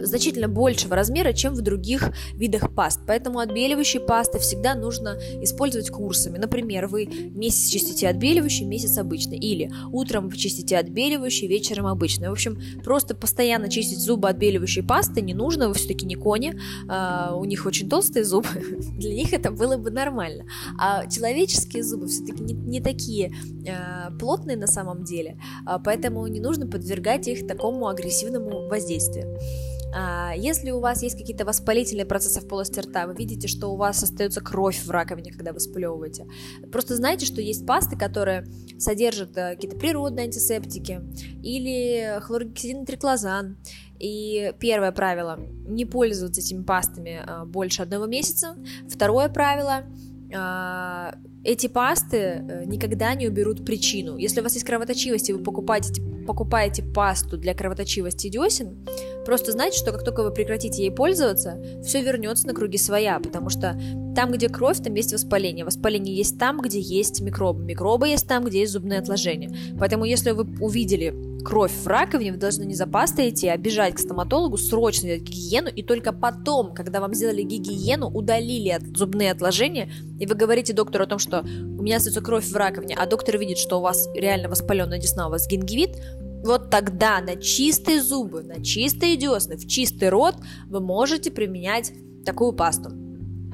Значительно 0.00 0.48
большего 0.48 0.96
размера, 0.96 1.32
чем 1.32 1.54
в 1.54 1.60
других 1.60 2.12
видах 2.34 2.74
паст. 2.74 3.00
Поэтому 3.06 3.38
отбеливающие 3.38 4.00
пасты 4.00 4.38
всегда 4.38 4.74
нужно 4.74 5.18
использовать 5.42 5.90
курсами. 5.90 6.38
Например, 6.38 6.86
вы 6.86 7.06
месяц 7.06 7.68
чистите 7.68 8.08
отбеливающий, 8.08 8.64
месяц 8.64 8.98
обычный. 8.98 9.38
Или 9.38 9.70
утром 9.92 10.28
вы 10.28 10.36
чистите 10.36 10.78
отбеливающий, 10.78 11.46
вечером 11.46 11.86
обычный. 11.86 12.28
В 12.28 12.32
общем, 12.32 12.60
просто 12.82 13.14
постоянно 13.14 13.68
чистить 13.68 13.98
зубы 13.98 14.28
отбеливающей 14.28 14.82
пастой 14.82 15.22
не 15.22 15.34
нужно. 15.34 15.68
Вы 15.68 15.74
все-таки 15.74 16.06
не 16.06 16.14
кони. 16.14 16.58
А, 16.88 17.34
у 17.36 17.44
них 17.44 17.66
очень 17.66 17.88
толстые 17.88 18.24
зубы. 18.24 18.48
Для 18.98 19.14
них 19.14 19.32
это 19.32 19.50
было 19.50 19.76
бы 19.76 19.90
нормально. 19.90 20.44
А 20.78 21.06
человеческие 21.06 21.82
зубы 21.82 22.08
все-таки 22.08 22.42
не, 22.42 22.54
не 22.54 22.80
такие 22.80 23.32
а, 23.68 24.10
плотные 24.18 24.56
на 24.56 24.66
самом 24.66 25.04
деле. 25.04 25.38
А, 25.66 25.78
поэтому 25.78 26.26
не 26.26 26.40
нужно 26.40 26.66
подвергать 26.66 27.28
их 27.28 27.46
такому 27.46 27.88
агрессивному 27.88 28.68
воздействию. 28.68 29.38
А, 29.94 30.32
если 30.36 30.70
у 30.70 30.80
вас 30.80 31.02
есть 31.02 31.18
какие-то 31.18 31.44
воспалительные 31.44 32.06
процессы 32.06 32.40
в 32.40 32.48
полости 32.48 32.80
рта, 32.80 33.06
вы 33.06 33.14
видите, 33.14 33.48
что 33.48 33.68
у 33.68 33.76
вас 33.76 34.02
остается 34.02 34.40
кровь 34.40 34.82
в 34.84 34.90
раковине, 34.90 35.32
когда 35.32 35.52
вы 35.52 35.60
сплевываете, 35.60 36.26
просто 36.70 36.96
знайте, 36.96 37.26
что 37.26 37.40
есть 37.40 37.66
пасты, 37.66 37.96
которые 37.96 38.46
содержат 38.78 39.36
э, 39.36 39.54
какие-то 39.54 39.76
природные 39.76 40.24
антисептики 40.24 41.00
или 41.42 42.20
хлоргексидин 42.20 42.86
триклозан. 42.86 43.58
И 43.98 44.54
первое 44.58 44.92
правило– 44.92 45.38
не 45.66 45.84
пользоваться 45.84 46.40
этими 46.40 46.62
пастами 46.62 47.22
э, 47.26 47.44
больше 47.44 47.82
одного 47.82 48.06
месяца. 48.06 48.56
Второе 48.88 49.28
правило 49.28 49.84
а, 50.34 51.14
эти 51.50 51.66
пасты 51.66 52.16
э, 52.16 52.64
никогда 52.64 53.12
не 53.14 53.26
уберут 53.26 53.64
причину. 53.64 54.16
Если 54.16 54.40
у 54.40 54.44
вас 54.44 54.54
есть 54.54 54.64
кровоточивость, 54.64 55.30
и 55.30 55.32
вы 55.32 55.42
покупаете, 55.42 56.00
покупаете 56.24 56.84
пасту 56.84 57.36
для 57.36 57.54
кровоточивости 57.54 58.28
десен, 58.28 58.86
просто 59.24 59.50
знайте, 59.50 59.76
что 59.76 59.90
как 59.90 60.04
только 60.04 60.22
вы 60.22 60.32
прекратите 60.32 60.84
ей 60.84 60.92
пользоваться, 60.92 61.60
все 61.84 62.02
вернется 62.02 62.46
на 62.46 62.54
круги 62.54 62.78
своя, 62.78 63.18
потому 63.18 63.50
что 63.50 63.76
там, 64.14 64.30
где 64.30 64.48
кровь, 64.48 64.78
там 64.78 64.94
есть 64.94 65.12
воспаление. 65.12 65.64
Воспаление 65.64 66.14
есть 66.14 66.38
там, 66.38 66.60
где 66.60 66.78
есть 66.78 67.20
микробы. 67.20 67.64
Микробы 67.64 68.08
есть 68.08 68.28
там, 68.28 68.44
где 68.44 68.60
есть 68.60 68.72
зубные 68.72 69.00
отложения. 69.00 69.50
Поэтому, 69.76 70.04
если 70.04 70.30
вы 70.30 70.46
увидели 70.60 71.12
кровь 71.42 71.72
в 71.72 71.86
раковине, 71.86 72.32
вы 72.32 72.38
должны 72.38 72.64
не 72.64 72.74
за 72.74 72.86
пастой 72.86 73.30
идти, 73.30 73.48
а 73.48 73.56
бежать 73.56 73.94
к 73.94 73.98
стоматологу, 73.98 74.56
срочно 74.56 75.08
делать 75.08 75.22
гигиену, 75.22 75.68
и 75.68 75.82
только 75.82 76.12
потом, 76.12 76.74
когда 76.74 77.00
вам 77.00 77.14
сделали 77.14 77.42
гигиену, 77.42 78.08
удалили 78.08 78.68
от 78.68 78.82
зубные 78.96 79.32
отложения, 79.32 79.90
и 80.18 80.26
вы 80.26 80.34
говорите 80.34 80.72
доктору 80.72 81.04
о 81.04 81.06
том, 81.06 81.18
что 81.18 81.40
у 81.40 81.82
меня 81.82 81.96
остается 81.96 82.20
кровь 82.20 82.46
в 82.46 82.56
раковине, 82.56 82.96
а 82.96 83.06
доктор 83.06 83.38
видит, 83.38 83.58
что 83.58 83.78
у 83.78 83.82
вас 83.82 84.08
реально 84.14 84.48
воспаленная 84.48 84.98
десна, 84.98 85.28
у 85.28 85.30
вас 85.30 85.48
гингивит, 85.48 85.96
вот 86.44 86.70
тогда 86.70 87.20
на 87.20 87.36
чистые 87.36 88.02
зубы, 88.02 88.42
на 88.42 88.64
чистые 88.64 89.16
десны, 89.16 89.56
в 89.56 89.66
чистый 89.66 90.08
рот 90.08 90.36
вы 90.66 90.80
можете 90.80 91.30
применять 91.30 91.92
такую 92.24 92.52
пасту. 92.52 92.90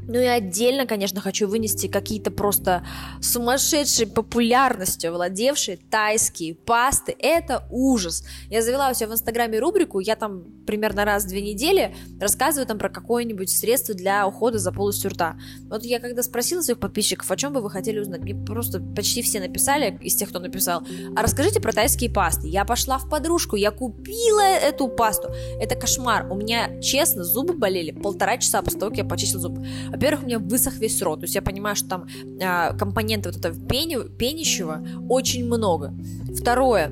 Ну 0.08 0.20
и 0.20 0.26
отдельно, 0.26 0.86
конечно, 0.86 1.20
хочу 1.20 1.48
вынести 1.48 1.88
какие-то 1.88 2.30
просто 2.30 2.86
сумасшедшей 3.20 4.06
популярностью 4.06 5.12
владевшие 5.12 5.76
тайские 5.76 6.54
пасты. 6.54 7.14
Это 7.18 7.66
ужас. 7.70 8.24
Я 8.48 8.62
завела 8.62 8.90
у 8.90 8.94
себя 8.94 9.08
в 9.08 9.12
Инстаграме 9.12 9.58
рубрику, 9.58 10.00
я 10.00 10.16
там 10.16 10.44
примерно 10.66 11.04
раз 11.04 11.24
в 11.24 11.28
две 11.28 11.42
недели 11.42 11.94
рассказываю 12.20 12.66
там 12.66 12.78
про 12.78 12.88
какое-нибудь 12.88 13.50
средство 13.50 13.94
для 13.94 14.26
ухода 14.26 14.58
за 14.58 14.72
полостью 14.72 15.10
рта. 15.10 15.36
Вот 15.68 15.84
я 15.84 15.98
когда 16.00 16.22
спросила 16.22 16.62
своих 16.62 16.78
подписчиков, 16.78 17.30
о 17.30 17.36
чем 17.36 17.52
бы 17.52 17.60
вы 17.60 17.70
хотели 17.70 17.98
узнать, 17.98 18.20
мне 18.20 18.34
просто 18.34 18.80
почти 18.80 19.22
все 19.22 19.40
написали, 19.40 19.98
из 20.02 20.14
тех, 20.14 20.28
кто 20.28 20.38
написал, 20.38 20.82
а 21.16 21.22
расскажите 21.22 21.60
про 21.60 21.72
тайские 21.72 22.10
пасты. 22.10 22.48
Я 22.48 22.64
пошла 22.64 22.98
в 22.98 23.08
подружку, 23.08 23.56
я 23.56 23.70
купила 23.70 24.40
эту 24.40 24.88
пасту. 24.88 25.30
Это 25.60 25.74
кошмар. 25.74 26.30
У 26.30 26.36
меня, 26.36 26.80
честно, 26.80 27.24
зубы 27.24 27.54
болели 27.54 27.90
полтора 27.90 28.38
часа 28.38 28.62
после 28.62 28.80
того, 28.80 28.90
как 28.90 28.98
я 28.98 29.04
почистила 29.04 29.40
зубы. 29.40 29.66
Во-первых, 29.96 30.24
у 30.24 30.26
меня 30.26 30.38
высох 30.38 30.74
весь 30.74 31.00
рот, 31.02 31.20
то 31.20 31.24
есть 31.24 31.34
я 31.34 31.42
понимаю, 31.42 31.74
что 31.74 31.88
там 31.88 32.06
а, 32.42 32.74
компонентов 32.74 33.34
вот 33.34 33.44
этого 33.44 33.66
пени, 33.66 33.96
пенящего 34.18 34.86
очень 35.08 35.46
много. 35.46 35.94
Второе, 36.38 36.90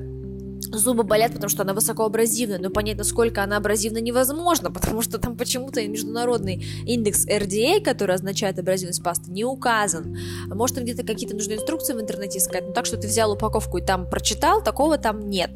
зубы 0.71 1.03
болят, 1.03 1.33
потому 1.33 1.49
что 1.49 1.63
она 1.63 1.73
высокоабразивная, 1.73 2.59
но 2.59 2.69
понять, 2.69 2.97
насколько 2.97 3.43
она 3.43 3.57
абразивна, 3.57 3.99
невозможно, 3.99 4.71
потому 4.71 5.01
что 5.01 5.17
там 5.17 5.35
почему-то 5.35 5.85
международный 5.87 6.65
индекс 6.85 7.27
RDA, 7.27 7.81
который 7.81 8.15
означает 8.15 8.59
абразивность 8.59 9.03
пасты, 9.03 9.31
не 9.31 9.45
указан. 9.45 10.17
Может, 10.47 10.77
где-то 10.77 11.03
какие-то 11.03 11.35
нужны 11.35 11.53
инструкции 11.53 11.93
в 11.93 12.01
интернете 12.01 12.39
искать, 12.39 12.67
но 12.67 12.73
так, 12.73 12.85
что 12.85 12.97
ты 12.97 13.07
взял 13.07 13.31
упаковку 13.31 13.77
и 13.77 13.81
там 13.81 14.09
прочитал, 14.09 14.63
такого 14.63 14.97
там 14.97 15.29
нет. 15.29 15.51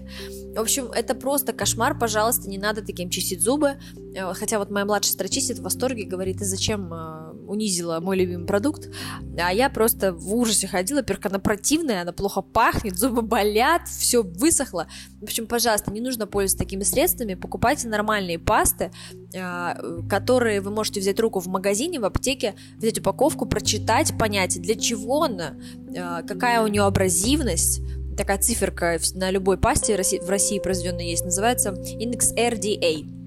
В 0.55 0.59
общем, 0.59 0.91
это 0.91 1.15
просто 1.15 1.53
кошмар, 1.53 1.97
пожалуйста, 1.97 2.49
не 2.49 2.57
надо 2.57 2.81
таким 2.81 3.09
чистить 3.09 3.41
зубы. 3.41 3.75
Э, 4.15 4.33
хотя 4.33 4.59
вот 4.59 4.69
моя 4.69 4.85
младшая 4.85 5.11
сестра 5.11 5.27
чистит 5.27 5.59
в 5.59 5.63
восторге, 5.63 6.05
говорит, 6.05 6.39
ты 6.39 6.45
зачем 6.45 6.91
э, 6.93 7.28
унизила 7.49 7.99
мой 7.99 8.17
любимый 8.17 8.45
продукт? 8.45 8.89
А 9.37 9.53
я 9.53 9.69
просто 9.69 10.13
в 10.13 10.33
ужасе 10.33 10.67
ходила, 10.67 11.01
во 11.01 11.25
она 11.25 11.39
противная, 11.39 12.01
она 12.01 12.11
плохо 12.11 12.41
пахнет, 12.41 12.97
зубы 12.97 13.21
болят, 13.21 13.87
все 13.87 14.23
высохло. 14.23 14.87
В 15.19 15.23
общем, 15.23 15.47
пожалуйста, 15.47 15.91
не 15.91 16.01
нужно 16.01 16.27
пользоваться 16.27 16.57
такими 16.57 16.83
средствами, 16.83 17.33
покупайте 17.33 17.87
нормальные 17.87 18.39
пасты, 18.39 18.91
э, 19.33 20.01
которые 20.09 20.61
вы 20.61 20.71
можете 20.71 20.99
взять 20.99 21.19
руку 21.19 21.39
в 21.39 21.47
магазине, 21.47 21.99
в 21.99 22.05
аптеке, 22.05 22.55
взять 22.77 22.99
упаковку, 22.99 23.45
прочитать, 23.45 24.17
понять, 24.17 24.61
для 24.61 24.75
чего 24.75 25.23
она, 25.23 25.55
какая 26.27 26.61
у 26.61 26.67
нее 26.67 26.83
абразивность, 26.83 27.81
такая 28.19 28.37
циферка 28.37 28.99
на 29.13 29.31
любой 29.31 29.57
пасте 29.57 29.95
в 29.95 30.29
России 30.29 30.59
произведенной 30.59 31.09
есть, 31.09 31.23
называется 31.23 31.71
индекс 31.71 32.33
RDA. 32.33 33.18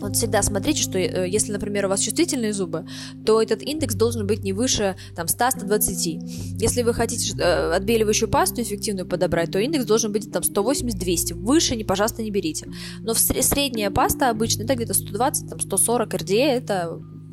Вот 0.00 0.14
всегда 0.14 0.42
смотрите, 0.42 0.82
что 0.82 0.98
э, 0.98 1.28
если, 1.28 1.52
например, 1.52 1.86
у 1.86 1.88
вас 1.88 2.00
чувствительные 2.00 2.52
зубы, 2.52 2.86
то 3.24 3.40
этот 3.40 3.62
индекс 3.62 3.94
должен 3.94 4.26
быть 4.26 4.44
не 4.44 4.52
выше 4.52 4.96
там, 5.14 5.26
100-120. 5.26 6.58
Если 6.58 6.82
вы 6.82 6.92
хотите 6.92 7.34
э, 7.38 7.72
отбеливающую 7.72 8.28
пасту 8.28 8.60
эффективную 8.60 9.06
подобрать, 9.06 9.50
то 9.50 9.58
индекс 9.58 9.86
должен 9.86 10.12
быть 10.12 10.30
там 10.30 10.42
180-200. 10.42 11.34
Выше, 11.34 11.76
не, 11.76 11.84
пожалуйста, 11.84 12.22
не 12.22 12.30
берите. 12.30 12.68
Но 13.00 13.14
средняя 13.14 13.90
паста 13.90 14.28
обычно 14.28 14.64
это 14.64 14.74
где-то 14.74 14.94
120, 14.94 15.48
там, 15.48 15.60
140 15.60 16.14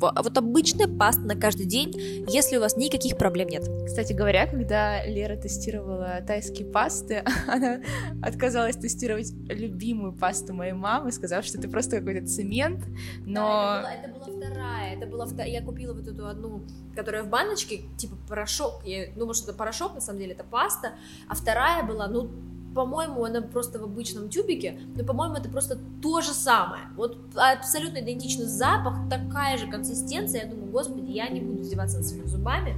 RDA, 0.04 0.10
это 0.10 0.20
а 0.20 0.22
вот 0.22 0.38
обычная 0.38 0.88
паста 0.88 1.22
на 1.22 1.36
каждый 1.36 1.66
день, 1.66 1.92
если 2.28 2.56
у 2.56 2.60
вас 2.60 2.76
никаких 2.76 3.16
проблем 3.16 3.48
нет. 3.48 3.68
Кстати 3.86 4.12
говоря, 4.12 4.46
когда 4.46 5.04
Лера 5.06 5.36
тестировала 5.36 6.20
тайские 6.26 6.66
пасты, 6.66 7.24
она 7.48 7.80
отказалась 8.22 8.76
тестировать 8.76 9.32
любимую 9.48 10.12
пасту 10.12 10.54
моей 10.54 10.72
мамы, 10.72 11.12
сказав, 11.12 11.44
что 11.44 11.58
это 11.58 11.68
просто 11.68 11.98
какой-то 11.98 12.26
цемент, 12.26 12.84
но... 13.24 13.82
Да, 13.82 13.94
это, 13.94 14.08
была, 14.08 14.24
это 14.24 14.32
была 14.32 14.36
вторая, 14.36 14.96
это 14.96 15.06
была 15.06 15.26
вторая, 15.26 15.48
я 15.48 15.62
купила 15.62 15.94
вот 15.94 16.06
эту 16.06 16.26
одну, 16.26 16.62
которая 16.94 17.22
в 17.22 17.28
баночке, 17.28 17.82
типа 17.96 18.16
порошок, 18.28 18.82
я 18.84 19.08
думала, 19.14 19.34
что 19.34 19.50
это 19.50 19.58
порошок, 19.58 19.94
на 19.94 20.00
самом 20.00 20.20
деле 20.20 20.32
это 20.32 20.44
паста, 20.44 20.94
а 21.28 21.34
вторая 21.34 21.82
была, 21.84 22.06
ну, 22.08 22.30
по-моему, 22.74 23.24
она 23.24 23.40
просто 23.40 23.78
в 23.78 23.84
обычном 23.84 24.28
тюбике, 24.28 24.78
но, 24.96 25.04
по-моему, 25.04 25.36
это 25.36 25.48
просто 25.48 25.78
то 26.02 26.20
же 26.20 26.32
самое. 26.32 26.82
Вот 26.96 27.18
абсолютно 27.36 27.98
идентичный 27.98 28.46
запах, 28.46 29.08
такая 29.08 29.56
же 29.58 29.66
консистенция. 29.70 30.44
Я 30.44 30.50
думаю, 30.50 30.70
господи, 30.70 31.10
я 31.10 31.28
не 31.28 31.40
буду 31.40 31.62
издеваться 31.62 31.98
над 31.98 32.06
своими 32.06 32.26
зубами. 32.26 32.74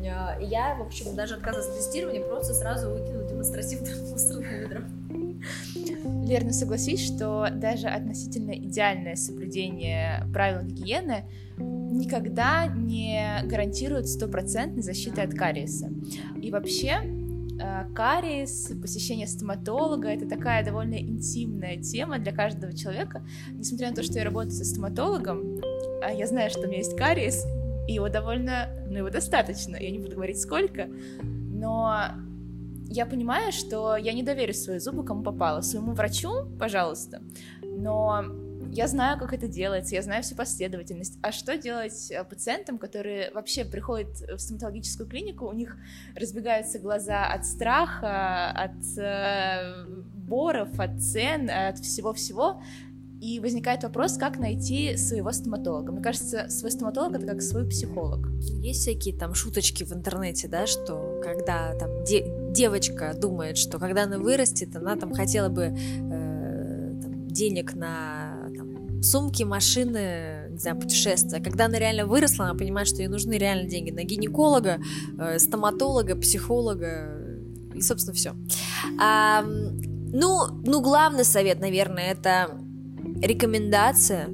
Э, 0.00 0.42
я, 0.42 0.74
в 0.74 0.82
общем, 0.82 1.14
даже 1.14 1.34
отказалась 1.34 1.68
от 1.68 1.76
тестирования, 1.76 2.22
просто 2.22 2.54
сразу 2.54 2.90
выкинула 2.90 3.28
демонстративно 3.28 3.86
в 3.94 4.10
мусорное 4.10 4.60
ведро. 4.60 4.80
Верно, 6.26 6.52
согласись, 6.52 7.06
что 7.06 7.48
даже 7.52 7.86
относительно 7.86 8.52
идеальное 8.52 9.16
соблюдение 9.16 10.26
правил 10.32 10.66
гигиены 10.66 11.24
никогда 11.58 12.66
не 12.66 13.40
гарантирует 13.44 14.08
стопроцентной 14.08 14.82
защиты 14.82 15.22
от 15.22 15.34
кариеса. 15.34 15.90
И 16.42 16.50
вообще, 16.50 17.15
кариес, 17.94 18.72
посещение 18.80 19.26
стоматолога— 19.26 20.08
это 20.10 20.28
такая 20.28 20.64
довольно 20.64 20.94
интимная 20.94 21.76
тема 21.76 22.18
для 22.18 22.32
каждого 22.32 22.72
человека. 22.72 23.26
Несмотря 23.52 23.90
на 23.90 23.96
то, 23.96 24.02
что 24.02 24.18
я 24.18 24.24
работаю 24.24 24.52
со 24.52 24.64
стоматологом, 24.64 25.60
а 26.02 26.12
я 26.12 26.26
знаю, 26.26 26.50
что 26.50 26.60
у 26.60 26.66
меня 26.66 26.78
есть 26.78 26.96
кариес, 26.96 27.44
и 27.88 27.94
его 27.94 28.08
довольно, 28.08 28.68
ну, 28.88 28.98
его 28.98 29.10
достаточно, 29.10 29.76
я 29.76 29.90
не 29.90 29.98
буду 29.98 30.16
говорить 30.16 30.40
сколько, 30.40 30.88
но 31.22 32.10
я 32.88 33.06
понимаю, 33.06 33.52
что 33.52 33.96
я 33.96 34.12
не 34.12 34.22
доверю 34.22 34.54
свои 34.54 34.78
зубы 34.78 35.04
кому 35.04 35.22
попало. 35.22 35.60
Своему 35.60 35.92
врачу, 35.92 36.46
пожалуйста, 36.58 37.22
но 37.62 38.24
я 38.76 38.88
знаю, 38.88 39.18
как 39.18 39.32
это 39.32 39.48
делается, 39.48 39.94
я 39.94 40.02
знаю 40.02 40.22
всю 40.22 40.34
последовательность. 40.34 41.18
А 41.22 41.32
что 41.32 41.56
делать 41.56 42.10
э, 42.10 42.22
пациентам, 42.24 42.78
которые 42.78 43.30
вообще 43.32 43.64
приходят 43.64 44.20
в 44.20 44.38
стоматологическую 44.38 45.08
клинику, 45.08 45.46
у 45.46 45.52
них 45.52 45.76
разбегаются 46.14 46.78
глаза 46.78 47.26
от 47.26 47.46
страха, 47.46 48.50
от 48.50 48.98
э, 48.98 49.86
боров, 50.14 50.78
от 50.78 51.02
цен, 51.02 51.50
от 51.50 51.78
всего-всего, 51.78 52.60
и 53.20 53.40
возникает 53.40 53.82
вопрос, 53.82 54.18
как 54.18 54.38
найти 54.38 54.96
своего 54.98 55.32
стоматолога. 55.32 55.90
Мне 55.90 56.02
кажется, 56.02 56.50
свой 56.50 56.70
стоматолог 56.70 57.14
это 57.14 57.26
как 57.26 57.40
свой 57.40 57.66
психолог. 57.66 58.28
Есть 58.60 58.82
всякие 58.82 59.16
там 59.16 59.32
шуточки 59.34 59.84
в 59.84 59.92
интернете, 59.92 60.48
да, 60.48 60.66
что 60.66 61.18
когда 61.24 61.74
там 61.76 62.04
де- 62.04 62.26
девочка 62.50 63.14
думает, 63.18 63.56
что 63.56 63.78
когда 63.78 64.02
она 64.02 64.18
вырастет, 64.18 64.76
она 64.76 64.96
там 64.96 65.14
хотела 65.14 65.48
бы 65.48 65.62
э, 65.62 67.00
там, 67.02 67.28
денег 67.28 67.74
на 67.74 68.35
сумки, 69.10 69.44
машины, 69.44 70.48
не 70.50 70.58
знаю, 70.58 70.80
путешествия. 70.80 71.40
Когда 71.40 71.66
она 71.66 71.78
реально 71.78 72.06
выросла, 72.06 72.46
она 72.46 72.54
понимает, 72.54 72.88
что 72.88 72.98
ей 72.98 73.08
нужны 73.08 73.34
реально 73.34 73.68
деньги 73.68 73.90
на 73.90 74.02
гинеколога, 74.04 74.78
э, 75.18 75.38
стоматолога, 75.38 76.16
психолога 76.16 77.26
и, 77.74 77.80
собственно, 77.82 78.14
все. 78.14 78.34
А, 79.00 79.42
ну, 79.42 80.46
ну, 80.64 80.80
главный 80.80 81.24
совет, 81.24 81.60
наверное, 81.60 82.12
это 82.12 82.50
рекомендация. 83.22 84.28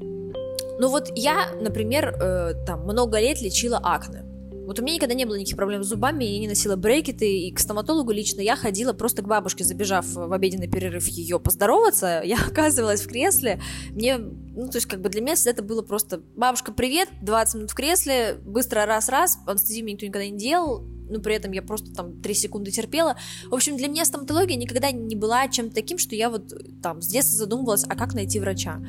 Ну 0.78 0.88
вот 0.88 1.10
я, 1.14 1.48
например, 1.60 2.14
э, 2.20 2.54
там 2.66 2.84
много 2.84 3.20
лет 3.20 3.40
лечила 3.40 3.78
акне. 3.82 4.24
Вот 4.66 4.78
у 4.78 4.82
меня 4.82 4.94
никогда 4.94 5.14
не 5.14 5.24
было 5.24 5.34
никаких 5.34 5.56
проблем 5.56 5.82
с 5.82 5.88
зубами, 5.88 6.24
я 6.24 6.38
не 6.38 6.48
носила 6.48 6.76
брекеты, 6.76 7.40
и 7.40 7.52
к 7.52 7.58
стоматологу 7.58 8.12
лично 8.12 8.40
я 8.40 8.56
ходила 8.56 8.92
просто 8.92 9.22
к 9.22 9.28
бабушке, 9.28 9.64
забежав 9.64 10.06
в 10.06 10.32
обеденный 10.32 10.68
перерыв 10.68 11.06
ее 11.08 11.40
поздороваться, 11.40 12.22
я 12.24 12.36
оказывалась 12.46 13.02
в 13.02 13.08
кресле, 13.08 13.60
мне, 13.90 14.18
ну, 14.18 14.68
то 14.68 14.76
есть 14.76 14.86
как 14.86 15.00
бы 15.00 15.08
для 15.08 15.20
меня 15.20 15.34
это 15.44 15.62
было 15.62 15.82
просто, 15.82 16.22
бабушка, 16.36 16.72
привет, 16.72 17.08
20 17.22 17.54
минут 17.54 17.70
в 17.70 17.74
кресле, 17.74 18.38
быстро 18.44 18.86
раз-раз, 18.86 19.38
анестезию 19.46 19.84
мне 19.84 19.94
никто 19.94 20.06
никогда 20.06 20.26
не 20.26 20.38
делал, 20.38 20.84
но 21.08 21.20
при 21.20 21.34
этом 21.34 21.52
я 21.52 21.62
просто 21.62 21.92
там 21.92 22.22
3 22.22 22.34
секунды 22.34 22.70
терпела. 22.70 23.16
В 23.50 23.54
общем, 23.54 23.76
для 23.76 23.88
меня 23.88 24.04
стоматология 24.04 24.56
никогда 24.56 24.90
не 24.90 25.14
была 25.14 25.46
чем-то 25.48 25.74
таким, 25.74 25.98
что 25.98 26.14
я 26.14 26.30
вот 26.30 26.52
там 26.82 27.02
с 27.02 27.06
детства 27.06 27.36
задумывалась, 27.36 27.84
а 27.86 27.94
как 27.96 28.14
найти 28.14 28.40
врача. 28.40 28.80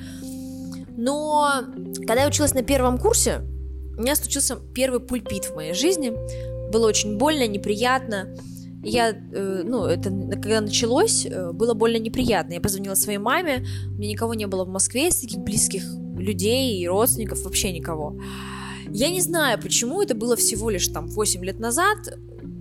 Но 0.95 1.63
когда 2.07 2.21
я 2.21 2.27
училась 2.27 2.53
на 2.53 2.63
первом 2.63 2.97
курсе, 2.97 3.41
у 3.97 4.01
меня 4.01 4.15
случился 4.15 4.57
первый 4.73 4.99
пульпит 4.99 5.45
в 5.45 5.55
моей 5.55 5.73
жизни. 5.73 6.13
Было 6.71 6.87
очень 6.87 7.17
больно, 7.17 7.47
неприятно. 7.47 8.35
Я, 8.83 9.11
э, 9.11 9.61
ну, 9.63 9.85
это 9.85 10.09
когда 10.09 10.61
началось, 10.61 11.25
э, 11.25 11.51
было 11.51 11.73
больно 11.73 11.97
неприятно. 11.97 12.53
Я 12.53 12.61
позвонила 12.61 12.95
своей 12.95 13.19
маме, 13.19 13.65
у 13.87 13.99
меня 13.99 14.09
никого 14.09 14.33
не 14.33 14.45
было 14.45 14.65
в 14.65 14.69
Москве 14.69 15.07
из 15.07 15.17
таких 15.17 15.39
близких 15.39 15.83
людей 16.17 16.79
и 16.79 16.87
родственников, 16.87 17.43
вообще 17.43 17.71
никого. 17.71 18.19
Я 18.89 19.09
не 19.09 19.21
знаю, 19.21 19.59
почему 19.61 20.01
это 20.01 20.15
было 20.15 20.35
всего 20.35 20.69
лишь 20.69 20.87
там 20.87 21.07
8 21.07 21.45
лет 21.45 21.59
назад 21.59 21.97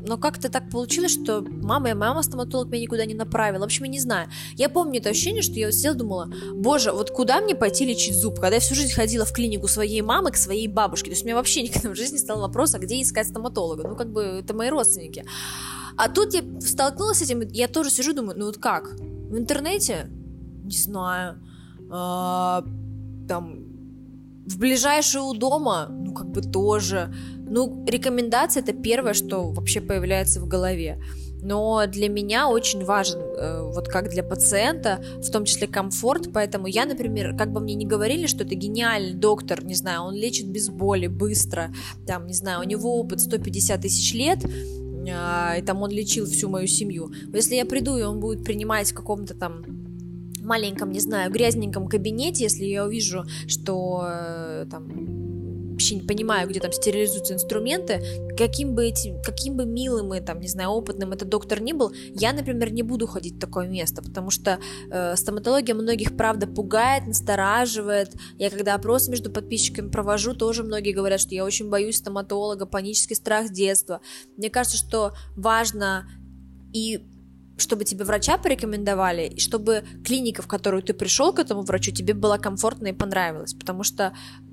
но 0.04 0.18
как-то 0.18 0.50
так 0.50 0.68
получилось, 0.70 1.12
что 1.12 1.42
мама 1.42 1.90
и 1.90 1.94
мама 1.94 2.22
стоматолог 2.22 2.68
меня 2.68 2.82
никуда 2.82 3.04
не 3.04 3.14
направила. 3.14 3.60
В 3.60 3.64
общем, 3.64 3.84
я 3.84 3.90
не 3.90 4.00
знаю. 4.00 4.28
Я 4.56 4.68
помню 4.68 5.00
это 5.00 5.10
ощущение, 5.10 5.42
что 5.42 5.54
я 5.54 5.66
вот 5.66 5.74
сидела 5.74 5.94
думала, 5.94 6.30
боже, 6.54 6.92
вот 6.92 7.10
куда 7.10 7.40
мне 7.40 7.54
пойти 7.54 7.84
лечить 7.84 8.16
зуб? 8.16 8.36
Когда 8.36 8.56
я 8.56 8.60
всю 8.60 8.74
жизнь 8.74 8.92
ходила 8.92 9.24
в 9.24 9.32
клинику 9.32 9.68
своей 9.68 10.02
мамы 10.02 10.30
к 10.32 10.36
своей 10.36 10.66
бабушке. 10.68 11.06
То 11.06 11.12
есть 11.12 11.22
у 11.22 11.26
меня 11.26 11.36
вообще 11.36 11.62
никогда 11.68 11.90
в 11.90 11.96
жизни 11.96 12.18
стал 12.18 12.40
вопрос, 12.40 12.74
а 12.74 12.78
где 12.78 13.00
искать 13.00 13.28
стоматолога? 13.28 13.88
Ну, 13.88 13.96
как 13.96 14.12
бы, 14.12 14.22
это 14.22 14.54
мои 14.54 14.70
родственники. 14.70 15.24
А 15.96 16.08
тут 16.08 16.34
я 16.34 16.42
столкнулась 16.60 17.18
с 17.18 17.22
этим, 17.22 17.40
я 17.52 17.68
тоже 17.68 17.90
сижу, 17.90 18.14
думаю, 18.14 18.38
ну 18.38 18.46
вот 18.46 18.58
как? 18.58 18.94
В 18.94 19.36
интернете? 19.36 20.10
Не 20.64 20.76
знаю. 20.76 21.38
А, 21.90 22.64
там, 23.28 23.72
в 24.46 24.58
ближайшее 24.58 25.22
у 25.22 25.34
дома? 25.34 25.86
Ну, 25.90 26.14
как 26.14 26.30
бы 26.30 26.40
тоже. 26.40 27.14
Ну, 27.52 27.84
рекомендация 27.86 28.62
это 28.62 28.72
первое, 28.72 29.12
что 29.12 29.50
вообще 29.50 29.82
появляется 29.82 30.40
в 30.40 30.48
голове. 30.48 30.98
Но 31.42 31.84
для 31.86 32.08
меня 32.08 32.48
очень 32.48 32.82
важен, 32.82 33.20
э, 33.20 33.70
вот 33.74 33.88
как 33.88 34.08
для 34.08 34.22
пациента, 34.22 35.04
в 35.18 35.30
том 35.30 35.44
числе 35.44 35.66
комфорт, 35.66 36.32
поэтому 36.32 36.66
я, 36.66 36.86
например, 36.86 37.36
как 37.36 37.52
бы 37.52 37.60
мне 37.60 37.74
не 37.74 37.84
говорили, 37.84 38.26
что 38.26 38.44
это 38.44 38.54
гениальный 38.54 39.12
доктор, 39.12 39.62
не 39.62 39.74
знаю, 39.74 40.04
он 40.04 40.14
лечит 40.14 40.48
без 40.48 40.70
боли, 40.70 41.08
быстро, 41.08 41.74
там, 42.06 42.26
не 42.26 42.32
знаю, 42.32 42.60
у 42.60 42.64
него 42.64 42.98
опыт 42.98 43.20
150 43.20 43.82
тысяч 43.82 44.14
лет, 44.14 44.42
э, 44.46 45.58
и 45.58 45.62
там 45.62 45.82
он 45.82 45.90
лечил 45.90 46.24
всю 46.24 46.48
мою 46.48 46.66
семью. 46.66 47.12
Если 47.34 47.56
я 47.56 47.66
приду, 47.66 47.98
и 47.98 48.02
он 48.02 48.18
будет 48.18 48.44
принимать 48.44 48.92
в 48.92 48.94
каком-то 48.94 49.34
там 49.34 49.62
маленьком, 50.40 50.90
не 50.90 51.00
знаю, 51.00 51.30
грязненьком 51.30 51.86
кабинете, 51.86 52.44
если 52.44 52.64
я 52.64 52.86
увижу, 52.86 53.26
что 53.46 54.04
э, 54.06 54.66
там 54.70 55.12
вообще 55.82 55.96
не 55.96 56.02
понимаю, 56.02 56.48
где 56.48 56.60
там 56.60 56.72
стерилизуются 56.72 57.34
инструменты, 57.34 58.02
каким 58.38 58.74
бы, 58.74 58.86
эти, 58.86 59.20
каким 59.24 59.56
бы 59.56 59.66
милым 59.66 60.14
и, 60.14 60.20
там, 60.20 60.38
не 60.38 60.46
знаю, 60.46 60.70
опытным 60.70 61.12
этот 61.12 61.28
доктор 61.28 61.60
ни 61.60 61.72
был, 61.72 61.92
я, 62.14 62.32
например, 62.32 62.72
не 62.72 62.82
буду 62.82 63.06
ходить 63.06 63.34
в 63.34 63.40
такое 63.40 63.66
место, 63.66 64.00
потому 64.00 64.30
что 64.30 64.60
э, 64.90 65.16
стоматология 65.16 65.74
многих, 65.74 66.16
правда, 66.16 66.46
пугает, 66.46 67.06
настораживает. 67.06 68.14
Я 68.38 68.50
когда 68.50 68.74
опросы 68.74 69.10
между 69.10 69.30
подписчиками 69.30 69.90
провожу, 69.90 70.34
тоже 70.34 70.62
многие 70.62 70.92
говорят, 70.92 71.20
что 71.20 71.34
я 71.34 71.44
очень 71.44 71.68
боюсь 71.68 71.96
стоматолога, 71.96 72.64
панический 72.64 73.16
страх 73.16 73.50
детства. 73.50 74.00
Мне 74.36 74.50
кажется, 74.50 74.78
что 74.78 75.14
важно 75.36 76.06
и 76.72 77.04
чтобы 77.62 77.84
тебе 77.84 78.04
врача 78.04 78.38
порекомендовали, 78.38 79.26
и 79.26 79.40
чтобы 79.40 79.84
клиника, 80.04 80.42
в 80.42 80.46
которую 80.46 80.82
ты 80.82 80.94
пришел 80.94 81.32
к 81.32 81.38
этому 81.38 81.62
врачу, 81.62 81.92
тебе 81.92 82.14
была 82.14 82.38
комфортна 82.38 82.88
и 82.88 82.92
понравилась. 82.92 83.54
Потому 83.54 83.84
что, 83.84 84.12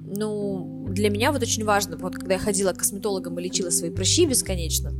ну, 0.09 0.85
для 0.89 1.09
меня 1.09 1.31
вот 1.31 1.41
очень 1.41 1.63
важно, 1.63 1.97
вот 1.97 2.15
когда 2.15 2.33
я 2.33 2.39
ходила 2.39 2.73
к 2.73 2.77
косметологам 2.77 3.39
и 3.39 3.43
лечила 3.43 3.69
свои 3.69 3.91
прыщи 3.91 4.25
бесконечно, 4.25 4.91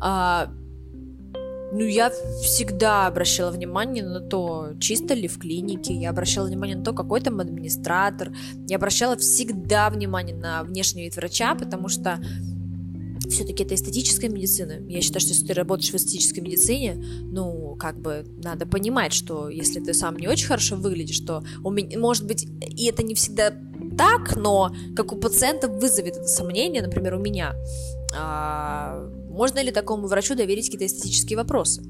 а, 0.00 0.50
ну, 1.72 1.80
я 1.80 2.10
всегда 2.42 3.06
обращала 3.06 3.50
внимание 3.50 4.04
на 4.04 4.20
то, 4.20 4.72
чисто 4.80 5.14
ли 5.14 5.28
в 5.28 5.38
клинике, 5.38 5.94
я 5.94 6.10
обращала 6.10 6.46
внимание 6.46 6.76
на 6.76 6.84
то, 6.84 6.92
какой 6.92 7.20
там 7.20 7.38
администратор, 7.38 8.32
я 8.68 8.76
обращала 8.76 9.16
всегда 9.16 9.88
внимание 9.90 10.34
на 10.34 10.64
внешний 10.64 11.04
вид 11.04 11.16
врача, 11.16 11.54
потому 11.54 11.88
что 11.88 12.20
все-таки 13.28 13.62
это 13.62 13.74
эстетическая 13.74 14.28
медицина. 14.28 14.72
Я 14.88 15.00
считаю, 15.00 15.20
что 15.20 15.30
если 15.30 15.46
ты 15.46 15.54
работаешь 15.54 15.92
в 15.92 15.94
эстетической 15.94 16.40
медицине, 16.40 16.96
ну, 17.22 17.76
как 17.78 18.00
бы 18.00 18.26
надо 18.42 18.66
понимать, 18.66 19.12
что 19.12 19.48
если 19.48 19.80
ты 19.80 19.94
сам 19.94 20.16
не 20.16 20.26
очень 20.26 20.46
хорошо 20.46 20.74
выглядишь, 20.74 21.20
то 21.20 21.44
у 21.62 21.70
меня, 21.70 21.98
может 21.98 22.26
быть, 22.26 22.48
и 22.60 22.86
это 22.86 23.04
не 23.04 23.14
всегда 23.14 23.54
так, 24.00 24.34
но 24.36 24.74
как 24.96 25.12
у 25.12 25.16
пациента 25.16 25.68
вызовет 25.68 26.16
это 26.16 26.26
сомнение, 26.26 26.80
например, 26.80 27.14
у 27.14 27.18
меня. 27.18 27.54
А, 28.16 29.06
можно 29.28 29.62
ли 29.62 29.70
такому 29.72 30.06
врачу 30.06 30.34
доверить 30.34 30.70
какие-то 30.70 30.86
эстетические 30.86 31.36
вопросы? 31.36 31.82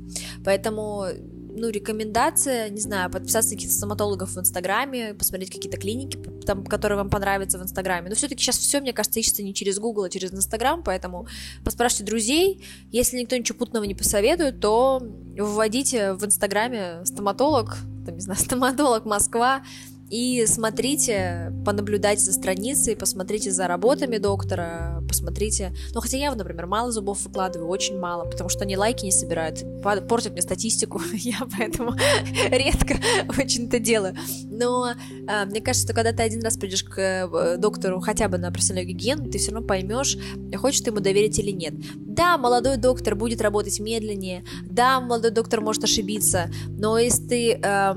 Поэтому 0.44 1.07
ну, 1.55 1.68
рекомендация, 1.68 2.68
не 2.68 2.81
знаю, 2.81 3.11
подписаться 3.11 3.51
на 3.51 3.57
каких-то 3.57 3.77
стоматологов 3.77 4.35
в 4.35 4.40
Инстаграме, 4.40 5.14
посмотреть 5.14 5.51
какие-то 5.51 5.79
клиники, 5.79 6.18
там, 6.44 6.64
которые 6.64 6.99
вам 6.99 7.11
понравятся 7.11 7.59
в 7.59 7.62
Инстаграме. 7.62 8.09
Но 8.09 8.16
все-таки 8.16 8.42
сейчас 8.42 8.59
все, 8.59 8.81
мне 8.81 8.92
кажется, 8.92 9.20
ищется 9.20 9.44
не 9.44 9.55
через 9.55 9.79
Google, 9.79 10.05
а 10.05 10.11
через 10.11 10.33
Инстаграм, 10.33 10.83
поэтому 10.83 11.29
поспрашивайте 11.64 12.11
друзей. 12.11 12.64
Если 12.90 13.18
никто 13.18 13.37
ничего 13.37 13.57
путного 13.57 13.85
не 13.85 13.94
посоветует, 13.94 14.59
то 14.59 15.01
вводите 15.38 16.14
в 16.14 16.25
Инстаграме 16.25 17.05
стоматолог, 17.05 17.77
там, 18.05 18.16
не 18.16 18.20
знаю, 18.20 18.40
стоматолог 18.40 19.05
Москва, 19.05 19.62
и 20.11 20.44
смотрите, 20.46 21.53
понаблюдайте 21.64 22.23
за 22.23 22.33
страницей, 22.33 22.96
посмотрите 22.96 23.53
за 23.53 23.68
работами 23.68 24.18
доктора, 24.18 25.05
посмотрите... 25.07 25.73
Ну, 25.94 26.01
хотя 26.01 26.16
я, 26.16 26.35
например, 26.35 26.66
мало 26.66 26.90
зубов 26.90 27.25
выкладываю, 27.25 27.68
очень 27.68 27.96
мало, 27.96 28.25
потому 28.25 28.51
что 28.51 28.64
они 28.64 28.77
лайки 28.77 29.05
не 29.05 29.12
собирают, 29.12 29.64
портят 29.83 30.33
мне 30.33 30.42
статистику, 30.42 31.01
я 31.12 31.38
поэтому 31.57 31.94
редко 32.51 32.96
очень 33.38 33.68
это 33.68 33.79
делаю. 33.79 34.16
Но 34.51 34.94
а, 35.29 35.44
мне 35.46 35.61
кажется, 35.61 35.87
что 35.87 35.94
когда 35.94 36.12
ты 36.12 36.25
один 36.25 36.42
раз 36.42 36.57
придешь 36.57 36.83
к 36.83 36.99
э, 36.99 37.57
доктору 37.57 38.01
хотя 38.01 38.29
бы 38.29 38.37
на 38.37 38.51
профессиональную 38.51 38.92
гигиену, 38.96 39.31
ты 39.31 39.38
все 39.38 39.53
равно 39.53 39.66
поймешь, 39.66 40.18
хочешь 40.57 40.81
ты 40.81 40.90
ему 40.90 40.99
доверить 40.99 41.38
или 41.38 41.53
нет. 41.53 41.75
Да, 41.96 42.37
молодой 42.37 42.79
доктор 42.79 43.14
будет 43.14 43.40
работать 43.40 43.79
медленнее, 43.79 44.44
да, 44.64 45.01
молодой 45.01 45.31
доктор 45.31 45.61
может 45.61 45.85
ошибиться, 45.85 46.51
но 46.68 46.99
если 46.99 47.27
ты... 47.29 47.61
Э, 47.62 47.94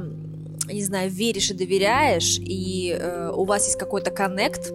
не 0.71 0.83
знаю, 0.83 1.09
веришь 1.09 1.51
и 1.51 1.53
доверяешь, 1.53 2.37
и 2.39 2.97
э, 2.97 3.31
у 3.33 3.43
вас 3.43 3.65
есть 3.65 3.77
какой-то 3.77 4.11
коннект, 4.11 4.71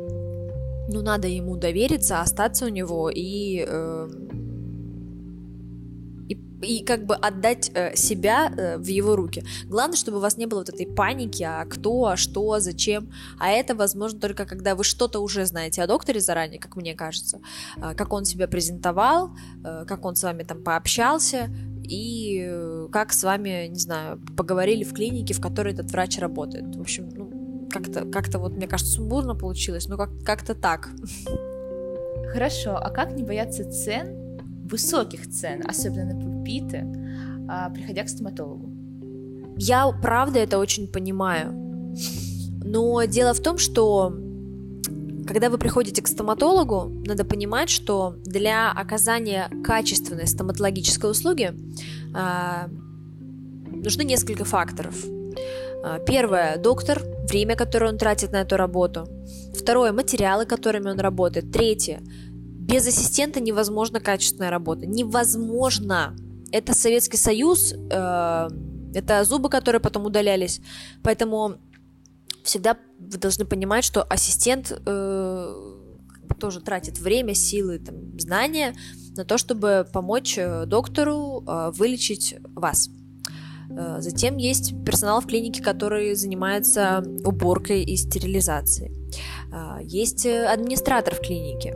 ну, 0.88 1.02
надо 1.02 1.28
ему 1.28 1.56
довериться, 1.56 2.20
остаться 2.20 2.64
у 2.64 2.68
него 2.68 3.10
и, 3.10 3.64
э, 3.66 4.08
и, 6.28 6.38
и 6.62 6.84
как 6.84 7.04
бы 7.04 7.14
отдать 7.14 7.70
э, 7.74 7.94
себя 7.94 8.50
э, 8.56 8.78
в 8.78 8.86
его 8.86 9.14
руки. 9.14 9.44
Главное, 9.66 9.96
чтобы 9.96 10.16
у 10.16 10.20
вас 10.20 10.38
не 10.38 10.46
было 10.46 10.60
вот 10.60 10.70
этой 10.70 10.86
паники, 10.86 11.42
а 11.42 11.64
кто, 11.66 12.06
а 12.06 12.16
что, 12.16 12.58
зачем. 12.58 13.10
А 13.38 13.50
это 13.50 13.74
возможно 13.74 14.18
только 14.18 14.46
когда 14.46 14.74
вы 14.74 14.82
что-то 14.82 15.20
уже 15.20 15.44
знаете 15.44 15.82
о 15.82 15.86
докторе 15.86 16.20
заранее, 16.20 16.58
как 16.58 16.76
мне 16.76 16.94
кажется, 16.94 17.40
э, 17.76 17.94
как 17.94 18.12
он 18.14 18.24
себя 18.24 18.48
презентовал, 18.48 19.30
э, 19.64 19.84
как 19.86 20.06
он 20.06 20.16
с 20.16 20.22
вами 20.22 20.42
там 20.42 20.62
пообщался, 20.62 21.50
и 21.88 22.46
э, 22.46 22.88
как 22.92 23.12
с 23.12 23.24
вами, 23.24 23.66
не 23.68 23.78
знаю, 23.78 24.20
поговорили 24.36 24.84
в 24.84 24.92
клинике, 24.92 25.34
в 25.34 25.40
которой 25.40 25.72
этот 25.72 25.90
врач 25.90 26.18
работает. 26.18 26.76
В 26.76 26.80
общем, 26.80 27.08
ну, 27.14 27.66
как-то, 27.70 28.04
как-то 28.04 28.38
вот, 28.38 28.56
мне 28.56 28.66
кажется, 28.66 28.94
сумбурно 28.94 29.34
получилось, 29.34 29.88
но 29.88 29.96
как- 29.96 30.22
как-то 30.24 30.54
так. 30.54 30.90
Хорошо, 32.32 32.76
а 32.76 32.90
как 32.90 33.12
не 33.14 33.22
бояться 33.22 33.70
цен, 33.70 34.38
высоких 34.70 35.28
цен, 35.30 35.62
особенно 35.66 36.12
на 36.12 36.20
пульпиты, 36.20 36.86
а, 37.48 37.70
приходя 37.70 38.04
к 38.04 38.08
стоматологу? 38.08 38.70
Я, 39.56 39.90
правда, 40.02 40.38
это 40.40 40.58
очень 40.58 40.88
понимаю. 40.88 41.52
Но 42.62 43.04
дело 43.04 43.32
в 43.32 43.40
том, 43.40 43.56
что 43.56 44.12
когда 45.28 45.50
вы 45.50 45.58
приходите 45.58 46.00
к 46.00 46.08
стоматологу, 46.08 46.90
надо 47.04 47.24
понимать, 47.24 47.68
что 47.68 48.16
для 48.24 48.72
оказания 48.72 49.50
качественной 49.62 50.26
стоматологической 50.26 51.10
услуги 51.10 51.52
э, 52.16 52.68
нужны 53.70 54.04
несколько 54.04 54.44
факторов. 54.46 54.96
А, 55.84 55.98
первое– 55.98 56.56
доктор, 56.58 57.02
время, 57.28 57.56
которое 57.56 57.90
он 57.90 57.98
тратит 57.98 58.32
на 58.32 58.40
эту 58.40 58.56
работу. 58.56 59.06
Второе– 59.54 59.92
материалы, 59.92 60.46
которыми 60.46 60.90
он 60.90 60.98
работает. 60.98 61.52
Третье– 61.52 62.00
без 62.68 62.86
ассистента 62.86 63.40
невозможна 63.40 64.00
качественная 64.00 64.50
работа. 64.50 64.86
Невозможно. 64.86 66.14
Это 66.52 66.74
Советский 66.74 67.16
Союз, 67.16 67.72
э, 67.72 68.48
это 68.94 69.24
зубы, 69.24 69.48
которые 69.50 69.80
потом 69.80 70.04
удалялись. 70.06 70.60
Поэтому 71.02 71.56
всегда 72.44 72.76
вы 72.98 73.18
должны 73.18 73.44
понимать, 73.44 73.84
что 73.84 74.02
ассистент 74.02 74.72
э, 74.84 75.54
тоже 76.38 76.60
тратит 76.60 76.98
время, 76.98 77.34
силы, 77.34 77.78
там, 77.78 78.18
знания 78.18 78.74
на 79.16 79.24
то, 79.24 79.38
чтобы 79.38 79.86
помочь 79.92 80.36
э, 80.38 80.64
доктору 80.66 81.44
э, 81.46 81.70
вылечить 81.74 82.36
вас. 82.54 82.90
Э, 83.70 83.96
затем 84.00 84.36
есть 84.36 84.74
персонал 84.84 85.20
в 85.20 85.26
клинике, 85.26 85.62
который 85.62 86.14
занимается 86.14 87.04
уборкой 87.24 87.82
и 87.82 87.96
стерилизацией. 87.96 88.92
Э, 89.52 89.78
есть 89.82 90.26
администратор 90.26 91.14
в 91.14 91.20
клинике. 91.20 91.74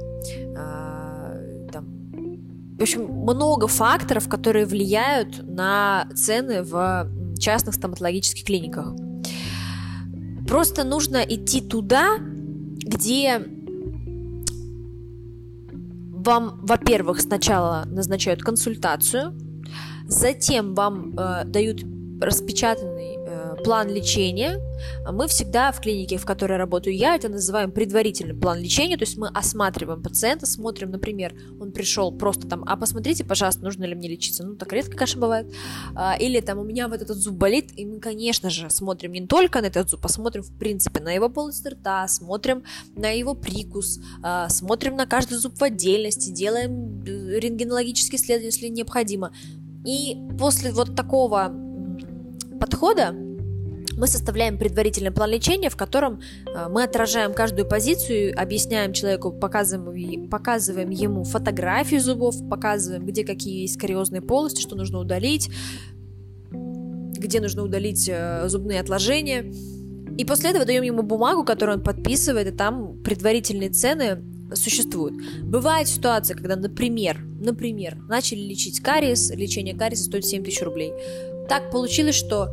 В 2.79 2.83
общем, 2.83 3.05
много 3.05 3.69
факторов, 3.69 4.29
которые 4.29 4.67
влияют 4.67 5.47
на 5.47 6.09
цены 6.17 6.65
в 6.65 7.09
частных 7.39 7.77
стоматологических 7.77 8.45
клиниках. 8.45 8.93
Просто 10.53 10.85
нужно 10.85 11.17
идти 11.17 11.63
туда, 11.63 12.19
где 12.19 13.39
вам, 16.13 16.61
во-первых, 16.63 17.23
сначала 17.23 17.85
назначают 17.87 18.43
консультацию, 18.43 19.33
затем 20.07 20.75
вам 20.75 21.19
э, 21.19 21.45
дают 21.47 21.83
распечатанный 22.21 23.17
план 23.63 23.89
лечения. 23.89 24.61
Мы 25.11 25.29
всегда 25.29 25.73
в 25.73 25.81
клинике, 25.81 26.17
в 26.17 26.25
которой 26.25 26.57
работаю 26.57 26.97
я, 26.97 27.15
это 27.15 27.29
называем 27.29 27.71
предварительный 27.71 28.35
план 28.35 28.59
лечения, 28.59 28.97
то 28.97 29.05
есть 29.05 29.17
мы 29.17 29.29
осматриваем 29.29 30.03
пациента, 30.03 30.47
смотрим, 30.47 30.91
например, 30.91 31.35
он 31.61 31.73
пришел 31.73 32.13
просто 32.13 32.49
там, 32.49 32.65
а 32.67 32.77
посмотрите, 32.77 33.25
пожалуйста, 33.25 33.63
нужно 33.63 33.85
ли 33.85 33.95
мне 33.95 34.09
лечиться, 34.09 34.45
ну 34.45 34.57
так 34.57 34.73
редко, 34.73 34.97
конечно, 34.97 35.21
бывает, 35.21 35.47
а, 35.95 36.17
или 36.19 36.41
там 36.41 36.59
у 36.59 36.65
меня 36.65 36.89
вот 36.89 37.01
этот 37.01 37.17
зуб 37.17 37.37
болит, 37.37 37.71
и 37.77 37.87
мы, 37.87 38.01
конечно 38.01 38.51
же, 38.51 38.71
смотрим 38.71 39.13
не 39.13 39.27
только 39.27 39.61
на 39.61 39.67
этот 39.67 39.89
зуб, 39.89 40.01
посмотрим, 40.01 40.43
в 40.43 40.59
принципе, 40.59 41.01
на 41.01 41.13
его 41.13 41.29
полость 41.29 41.67
рта, 41.67 42.09
смотрим 42.09 42.65
на 42.97 43.11
его 43.11 43.35
прикус, 43.35 44.01
а, 44.23 44.49
смотрим 44.49 44.97
на 44.97 45.07
каждый 45.07 45.39
зуб 45.39 45.57
в 45.59 45.63
отдельности, 45.63 46.31
делаем 46.31 47.03
э, 47.07 47.39
рентгенологические 47.39 48.19
исследования, 48.19 48.47
если 48.47 48.69
необходимо. 48.69 49.33
И 49.85 50.17
после 50.39 50.73
вот 50.73 50.95
такого 50.95 51.53
подхода 52.61 53.15
мы 54.03 54.09
составляем 54.09 54.59
предварительный 54.59 55.13
план 55.13 55.31
лечения, 55.31 55.71
в 55.71 55.77
котором 55.77 56.21
э, 56.45 56.67
мы 56.69 56.83
отражаем 56.83 57.33
каждую 57.33 57.69
позицию, 57.69 58.35
объясняем 58.37 58.93
человеку, 58.93 59.31
показываем, 59.31 60.29
показываем 60.29 60.91
ему 60.91 61.23
фотографии 61.23 61.99
зубов, 61.99 62.35
показываем, 62.51 63.07
где 63.07 63.25
какие 63.25 63.61
есть 63.61 63.79
кариозные 63.79 64.21
полости, 64.21 64.61
что 64.61 64.75
нужно 64.75 64.99
удалить, 64.99 65.51
где 66.51 67.41
нужно 67.41 67.63
удалить 67.63 68.09
э, 68.13 68.49
зубные 68.49 68.81
отложения. 68.81 69.53
И 70.19 70.25
после 70.25 70.51
этого 70.51 70.65
даем 70.65 70.83
ему 70.83 71.05
бумагу, 71.05 71.45
которую 71.45 71.79
он 71.79 71.85
подписывает, 71.85 72.49
и 72.49 72.51
там 72.51 73.01
предварительные 73.05 73.71
цены 73.71 74.21
существуют. 74.53 75.15
Бывает 75.45 75.87
ситуация, 75.87 76.37
когда, 76.37 76.57
например, 76.57 77.25
например, 77.39 77.99
начали 78.09 78.41
лечить 78.41 78.81
кариес, 78.81 79.31
лечение 79.31 79.77
кариеса 79.77 80.03
стоит 80.03 80.27
7 80.27 80.43
тысяч 80.43 80.61
рублей. 80.61 80.93
Так 81.49 81.71
получилось, 81.71 82.17
что 82.17 82.49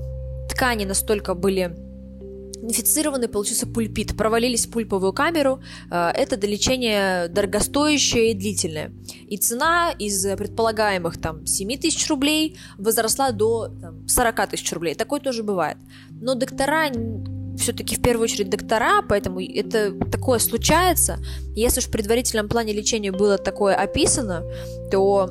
ткани 0.49 0.85
настолько 0.85 1.33
были 1.33 1.75
инфицированный 2.61 3.27
получился 3.27 3.67
пульпит, 3.67 4.17
провалились 4.17 4.65
в 4.65 4.71
пульповую 4.71 5.13
камеру. 5.13 5.61
Э, 5.89 6.09
это 6.09 6.37
долечение 6.37 7.27
дорогостоящее 7.29 8.31
и 8.31 8.33
длительное. 8.33 8.91
И 9.27 9.37
цена 9.37 9.91
из 9.97 10.25
предполагаемых 10.37 11.19
там 11.19 11.45
7 11.45 11.77
тысяч 11.77 12.07
рублей 12.09 12.57
возросла 12.77 13.31
до 13.31 13.69
там, 13.69 14.07
40 14.07 14.49
тысяч 14.49 14.71
рублей. 14.73 14.95
Такое 14.95 15.19
тоже 15.19 15.43
бывает. 15.43 15.77
Но 16.21 16.35
доктора 16.35 16.89
все-таки 17.57 17.95
в 17.95 18.01
первую 18.01 18.23
очередь 18.23 18.49
доктора, 18.49 19.01
поэтому 19.01 19.41
это 19.41 19.91
такое 20.09 20.39
случается. 20.39 21.17
Если 21.55 21.79
уж 21.79 21.87
в 21.87 21.91
предварительном 21.91 22.47
плане 22.47 22.73
лечения 22.73 23.11
было 23.11 23.37
такое 23.37 23.75
описано, 23.75 24.43
то 24.91 25.29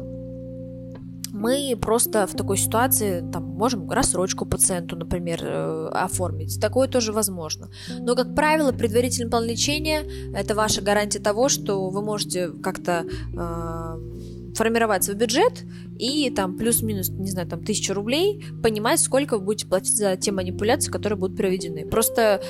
мы 1.38 1.76
просто 1.80 2.26
в 2.26 2.34
такой 2.34 2.56
ситуации 2.56 3.24
там, 3.32 3.44
можем 3.44 3.88
рассрочку 3.90 4.44
пациенту, 4.44 4.96
например, 4.96 5.40
э, 5.42 5.88
оформить. 5.92 6.60
Такое 6.60 6.88
тоже 6.88 7.12
возможно. 7.12 7.68
Но, 8.00 8.16
как 8.16 8.34
правило, 8.34 8.72
предварительный 8.72 9.30
план 9.30 9.44
лечения– 9.44 10.04
это 10.34 10.54
ваша 10.54 10.82
гарантия 10.82 11.20
того, 11.20 11.48
что 11.48 11.90
вы 11.90 12.02
можете 12.02 12.50
как-то 12.50 13.04
э, 13.04 14.54
формировать 14.54 15.04
свой 15.04 15.16
бюджет 15.16 15.64
и 15.98 16.30
там 16.30 16.56
плюс-минус, 16.56 17.10
не 17.10 17.30
знаю, 17.30 17.48
там 17.48 17.62
тысячу 17.62 17.94
рублей, 17.94 18.44
понимать, 18.62 19.00
сколько 19.00 19.38
вы 19.38 19.44
будете 19.44 19.66
платить 19.66 19.96
за 19.96 20.16
те 20.16 20.32
манипуляции, 20.32 20.90
которые 20.90 21.18
будут 21.18 21.36
проведены. 21.36 21.86
Просто 21.86 22.40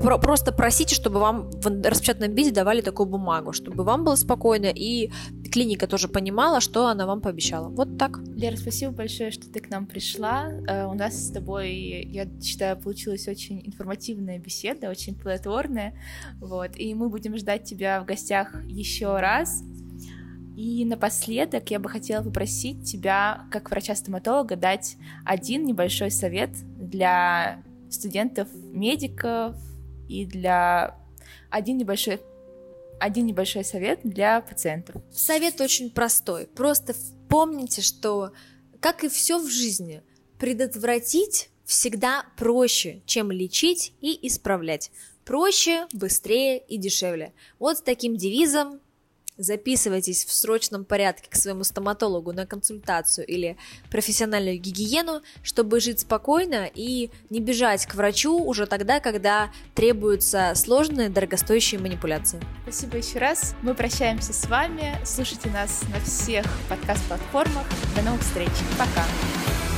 про 0.00 0.18
просто 0.18 0.50
просите, 0.50 0.94
чтобы 0.94 1.20
вам 1.20 1.50
в 1.50 1.66
распечатанном 1.66 2.34
виде 2.34 2.50
давали 2.50 2.80
такую 2.80 3.06
бумагу, 3.06 3.52
чтобы 3.52 3.84
вам 3.84 4.04
было 4.04 4.14
спокойно 4.14 4.72
и 4.74 5.10
клиника 5.52 5.86
тоже 5.86 6.08
понимала, 6.08 6.60
что 6.60 6.86
она 6.86 7.06
вам 7.06 7.20
пообещала. 7.20 7.68
Вот 7.68 7.98
так. 7.98 8.18
Лера, 8.34 8.56
спасибо 8.56 8.92
большое, 8.92 9.30
что 9.30 9.50
ты 9.50 9.60
к 9.60 9.68
нам 9.68 9.86
пришла. 9.86 10.48
Uh, 10.50 10.90
у 10.90 10.94
нас 10.94 11.26
с 11.26 11.30
тобой, 11.30 11.72
я 11.72 12.26
считаю, 12.40 12.78
получилась 12.78 13.28
очень 13.28 13.60
информативная 13.66 14.38
беседа, 14.38 14.88
очень 14.88 15.14
плодотворная. 15.14 15.94
Вот. 16.40 16.76
И 16.76 16.94
мы 16.94 17.08
будем 17.08 17.36
ждать 17.36 17.64
тебя 17.64 18.00
в 18.00 18.06
гостях 18.06 18.54
еще 18.64 19.18
раз. 19.18 19.62
И 20.56 20.84
напоследок 20.84 21.70
я 21.70 21.78
бы 21.78 21.88
хотела 21.88 22.22
попросить 22.22 22.84
тебя, 22.84 23.44
как 23.50 23.70
врача-стоматолога, 23.70 24.56
дать 24.56 24.96
один 25.24 25.64
небольшой 25.64 26.10
совет 26.10 26.50
для 26.78 27.62
студентов-медиков 27.90 29.56
и 30.10 30.26
для 30.26 30.98
один 31.48 31.78
небольшой 31.78 32.20
один 32.98 33.24
небольшой 33.24 33.64
совет 33.64 34.00
для 34.04 34.42
пациентов. 34.42 35.02
Совет 35.10 35.60
очень 35.62 35.90
простой. 35.90 36.46
Просто 36.46 36.94
помните, 37.30 37.80
что, 37.80 38.32
как 38.78 39.04
и 39.04 39.08
все 39.08 39.38
в 39.38 39.48
жизни, 39.48 40.02
предотвратить 40.38 41.48
всегда 41.64 42.26
проще, 42.36 43.00
чем 43.06 43.30
лечить 43.30 43.94
и 44.02 44.26
исправлять. 44.26 44.90
Проще, 45.24 45.86
быстрее 45.94 46.58
и 46.58 46.76
дешевле. 46.76 47.32
Вот 47.58 47.78
с 47.78 47.82
таким 47.82 48.16
девизом 48.16 48.80
записывайтесь 49.40 50.24
в 50.24 50.32
срочном 50.32 50.84
порядке 50.84 51.28
к 51.30 51.34
своему 51.34 51.64
стоматологу 51.64 52.32
на 52.32 52.46
консультацию 52.46 53.26
или 53.26 53.56
профессиональную 53.90 54.58
гигиену, 54.58 55.22
чтобы 55.42 55.80
жить 55.80 56.00
спокойно 56.00 56.70
и 56.72 57.10
не 57.30 57.40
бежать 57.40 57.86
к 57.86 57.94
врачу 57.94 58.38
уже 58.38 58.66
тогда, 58.66 59.00
когда 59.00 59.50
требуются 59.74 60.52
сложные, 60.54 61.08
дорогостоящие 61.08 61.80
манипуляции. 61.80 62.40
Спасибо 62.62 62.98
еще 62.98 63.18
раз. 63.18 63.54
Мы 63.62 63.74
прощаемся 63.74 64.32
с 64.32 64.46
вами. 64.46 64.98
Слушайте 65.04 65.48
нас 65.50 65.82
на 65.92 66.00
всех 66.00 66.46
подкаст-платформах. 66.68 67.66
До 67.96 68.02
новых 68.02 68.20
встреч. 68.20 68.50
Пока. 68.78 69.69